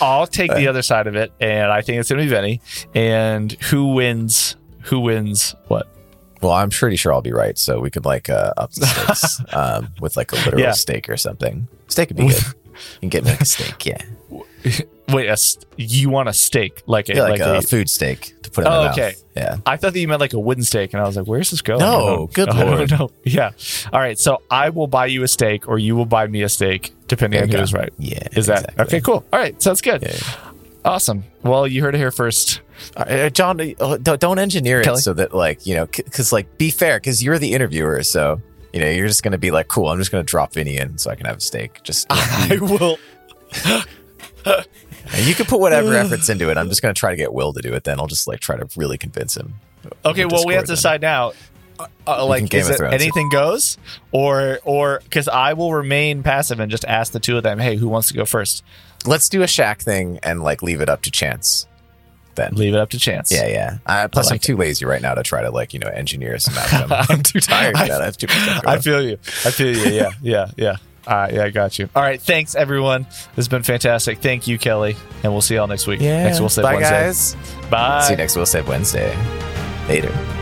I'll 0.00 0.26
take 0.26 0.54
the 0.54 0.68
other 0.68 0.80
side 0.80 1.06
of 1.06 1.16
it, 1.16 1.32
and 1.38 1.70
I 1.70 1.82
think 1.82 2.00
it's 2.00 2.08
going 2.08 2.20
to 2.20 2.24
be 2.24 2.30
Vinnie. 2.34 2.60
And 2.94 3.52
who 3.64 3.92
wins? 3.92 4.56
Who 4.84 5.00
wins? 5.00 5.54
What? 5.68 5.86
Well, 6.40 6.52
I'm 6.52 6.70
pretty 6.70 6.96
sure 6.96 7.12
I'll 7.12 7.20
be 7.20 7.32
right. 7.32 7.58
So 7.58 7.78
we 7.80 7.90
could 7.90 8.06
like 8.06 8.30
uh, 8.30 8.54
up 8.56 8.72
the 8.72 8.86
stakes 8.86 9.40
um, 9.54 9.88
with 10.00 10.16
like 10.16 10.32
a 10.32 10.36
literal 10.36 10.60
Yeah. 10.62 10.72
steak 10.72 11.10
or 11.10 11.18
something. 11.18 11.68
Steak 11.88 12.08
would 12.08 12.16
be 12.16 12.28
good. 12.28 12.42
You 12.74 13.00
can 13.00 13.08
get 13.10 13.24
me 13.24 13.30
like 13.30 13.42
a 13.42 13.44
steak. 13.44 13.84
Yeah, 13.84 13.98
Wait, 15.12 15.28
a, 15.28 15.36
st- 15.36 15.64
you 15.76 16.10
want 16.10 16.28
a 16.28 16.32
steak 16.32 16.82
like 16.86 17.08
a 17.08 17.14
yeah 17.14 17.22
like, 17.22 17.40
a, 17.40 17.62
food 17.62 17.88
steak 17.90 18.34
to 18.42 18.50
put 18.50 18.62
in 18.64 18.68
Oh, 18.68 18.76
my 18.78 18.84
mouth. 18.86 18.92
okay. 18.98 19.14
Yeah. 19.36 19.56
I 19.66 19.76
thought 19.76 19.92
that 19.92 19.98
you 20.00 20.08
meant 20.08 20.20
like 20.20 20.32
a 20.32 20.38
wooden 20.38 20.64
steak, 20.64 20.92
and 20.94 21.02
I 21.02 21.06
was 21.06 21.16
like, 21.16 21.26
"Where's 21.26 21.50
this 21.50 21.62
going?" 21.62 21.80
No, 21.80 21.86
I 21.86 22.00
don't- 22.16 22.32
good 22.34 22.48
I 22.50 22.64
lord. 22.64 22.88
don't 22.88 22.98
know. 23.00 23.10
Yeah. 23.24 23.50
All 23.92 24.00
right. 24.00 24.18
So 24.18 24.42
I 24.50 24.70
will 24.70 24.86
buy 24.86 25.06
you 25.06 25.22
a 25.22 25.28
steak, 25.28 25.68
or 25.68 25.78
you 25.78 25.96
will 25.96 26.06
buy 26.06 26.26
me 26.26 26.42
a 26.42 26.48
steak, 26.48 26.92
depending 27.08 27.38
There 27.38 27.44
on 27.48 27.52
you 27.52 27.58
who's 27.58 27.72
right. 27.72 27.92
Yeah. 27.98 28.18
Is 28.32 28.46
that 28.46 28.60
exactly. 28.70 28.84
okay? 28.84 29.00
Cool. 29.00 29.24
All 29.32 29.38
right. 29.38 29.60
Sounds 29.62 29.80
good. 29.80 30.02
Yeah. 30.02 30.16
Awesome. 30.84 31.24
Well, 31.44 31.66
you 31.66 31.80
heard 31.82 31.94
it 31.94 31.98
here 31.98 32.10
first. 32.10 32.60
Uh, 32.96 33.30
Jon, 33.30 33.60
uh, 33.78 33.96
don't, 33.98 34.20
don't 34.20 34.38
engineer 34.40 34.80
it 34.80 34.84
Kelly? 34.84 35.00
so 35.00 35.12
that 35.12 35.32
like 35.32 35.64
you 35.64 35.76
know, 35.76 35.86
because 35.86 36.32
like 36.32 36.58
be 36.58 36.70
fair, 36.70 36.98
because 36.98 37.22
you're 37.22 37.38
the 37.38 37.52
interviewer, 37.52 38.02
so 38.02 38.40
you 38.72 38.80
know 38.80 38.88
you're 38.90 39.06
just 39.06 39.22
gonna 39.22 39.38
be 39.38 39.52
like, 39.52 39.68
cool. 39.68 39.88
I'm 39.88 39.98
just 39.98 40.10
gonna 40.10 40.24
drop 40.24 40.52
Vinnie 40.54 40.76
in 40.78 40.98
so 40.98 41.10
I 41.10 41.14
can 41.14 41.26
have 41.26 41.36
a 41.36 41.40
steak. 41.40 41.82
Just 41.84 42.06
I 42.10 42.58
will. 42.60 42.98
and 45.14 45.26
you 45.26 45.34
can 45.34 45.46
put 45.46 45.60
whatever 45.60 45.94
efforts 45.94 46.28
into 46.28 46.50
it. 46.50 46.56
I'm 46.58 46.68
just 46.68 46.82
gonna 46.82 46.94
try 46.94 47.10
to 47.10 47.16
get 47.16 47.32
Will 47.32 47.52
to 47.52 47.60
do 47.62 47.72
it. 47.74 47.84
Then 47.84 47.98
I'll 48.00 48.06
just 48.06 48.26
like 48.26 48.40
try 48.40 48.56
to 48.56 48.68
really 48.76 48.98
convince 48.98 49.36
him. 49.36 49.54
Okay. 50.04 50.24
over 50.24 50.34
Well, 50.34 50.46
we 50.46 50.54
have 50.54 50.64
to 50.64 50.68
then. 50.68 50.76
decide 50.76 51.00
now. 51.02 51.32
Uh, 51.78 51.86
uh, 52.06 52.26
like, 52.26 52.48
Game 52.48 52.60
is 52.60 52.68
of 52.68 52.74
it 52.74 52.78
Thrones 52.78 52.94
it. 52.94 53.00
anything 53.00 53.28
goes, 53.30 53.78
or 54.12 54.60
or 54.64 55.00
because 55.04 55.26
I 55.26 55.54
will 55.54 55.72
remain 55.74 56.22
passive 56.22 56.60
and 56.60 56.70
just 56.70 56.84
ask 56.84 57.12
the 57.12 57.18
two 57.20 57.36
of 57.36 57.42
them, 57.42 57.58
"Hey, 57.58 57.76
who 57.76 57.88
wants 57.88 58.08
to 58.08 58.14
go 58.14 58.24
first? 58.24 58.62
Let's 59.06 59.28
do 59.28 59.42
a 59.42 59.48
Shack 59.48 59.80
thing 59.82 60.20
and 60.22 60.42
like 60.44 60.62
leave 60.62 60.80
it 60.80 60.88
up 60.88 61.02
to 61.02 61.10
chance. 61.10 61.66
Then 62.34 62.54
Leave 62.54 62.72
it 62.74 62.78
up 62.78 62.88
to 62.90 62.98
chance. 62.98 63.30
yeah, 63.32 63.46
yeah. 63.46 63.78
Uh, 63.84 64.08
plus, 64.08 64.26
like 64.30 64.36
I'm 64.36 64.38
too 64.38 64.56
lazy 64.56 64.84
right 64.86 65.02
now 65.02 65.14
to 65.14 65.22
try 65.22 65.42
to 65.42 65.50
like 65.50 65.74
you 65.74 65.80
know 65.80 65.88
engineer 65.88 66.38
some 66.38 66.54
outcome. 66.58 66.90
I'm 67.10 67.22
too 67.22 67.40
tired 67.40 67.76
for 67.76 67.86
that. 67.88 68.00
I 68.00 68.04
have 68.06 68.16
too 68.16 68.26
much 68.28 68.36
stuff 68.38 68.62
I 68.66 68.78
feel 68.78 69.02
you. 69.02 69.18
I 69.44 69.50
feel 69.50 69.76
you. 69.76 69.92
Yeah, 69.92 70.10
yeah, 70.22 70.46
yeah. 70.56 70.76
Uh, 71.06 71.28
yeah, 71.32 71.44
I 71.44 71.50
got 71.50 71.78
you. 71.78 71.88
All 71.94 72.02
right, 72.02 72.20
thanks 72.20 72.54
everyone. 72.54 73.02
This 73.04 73.36
has 73.36 73.48
been 73.48 73.62
fantastic. 73.62 74.18
Thank 74.18 74.46
you, 74.46 74.58
Kelly, 74.58 74.96
and 75.22 75.32
we'll 75.32 75.42
see 75.42 75.54
y'all 75.56 75.66
next 75.66 75.86
week. 75.86 76.00
Yeah. 76.00 76.24
Next, 76.24 76.40
we'll 76.40 76.48
say 76.48 76.62
Bye, 76.62 76.74
Wednesday. 76.74 76.90
guys. 76.90 77.36
Bye. 77.70 78.02
See 78.04 78.12
you 78.12 78.16
next. 78.18 78.36
We'll 78.36 78.46
say 78.46 78.62
Wednesday. 78.62 79.16
Later. 79.88 80.41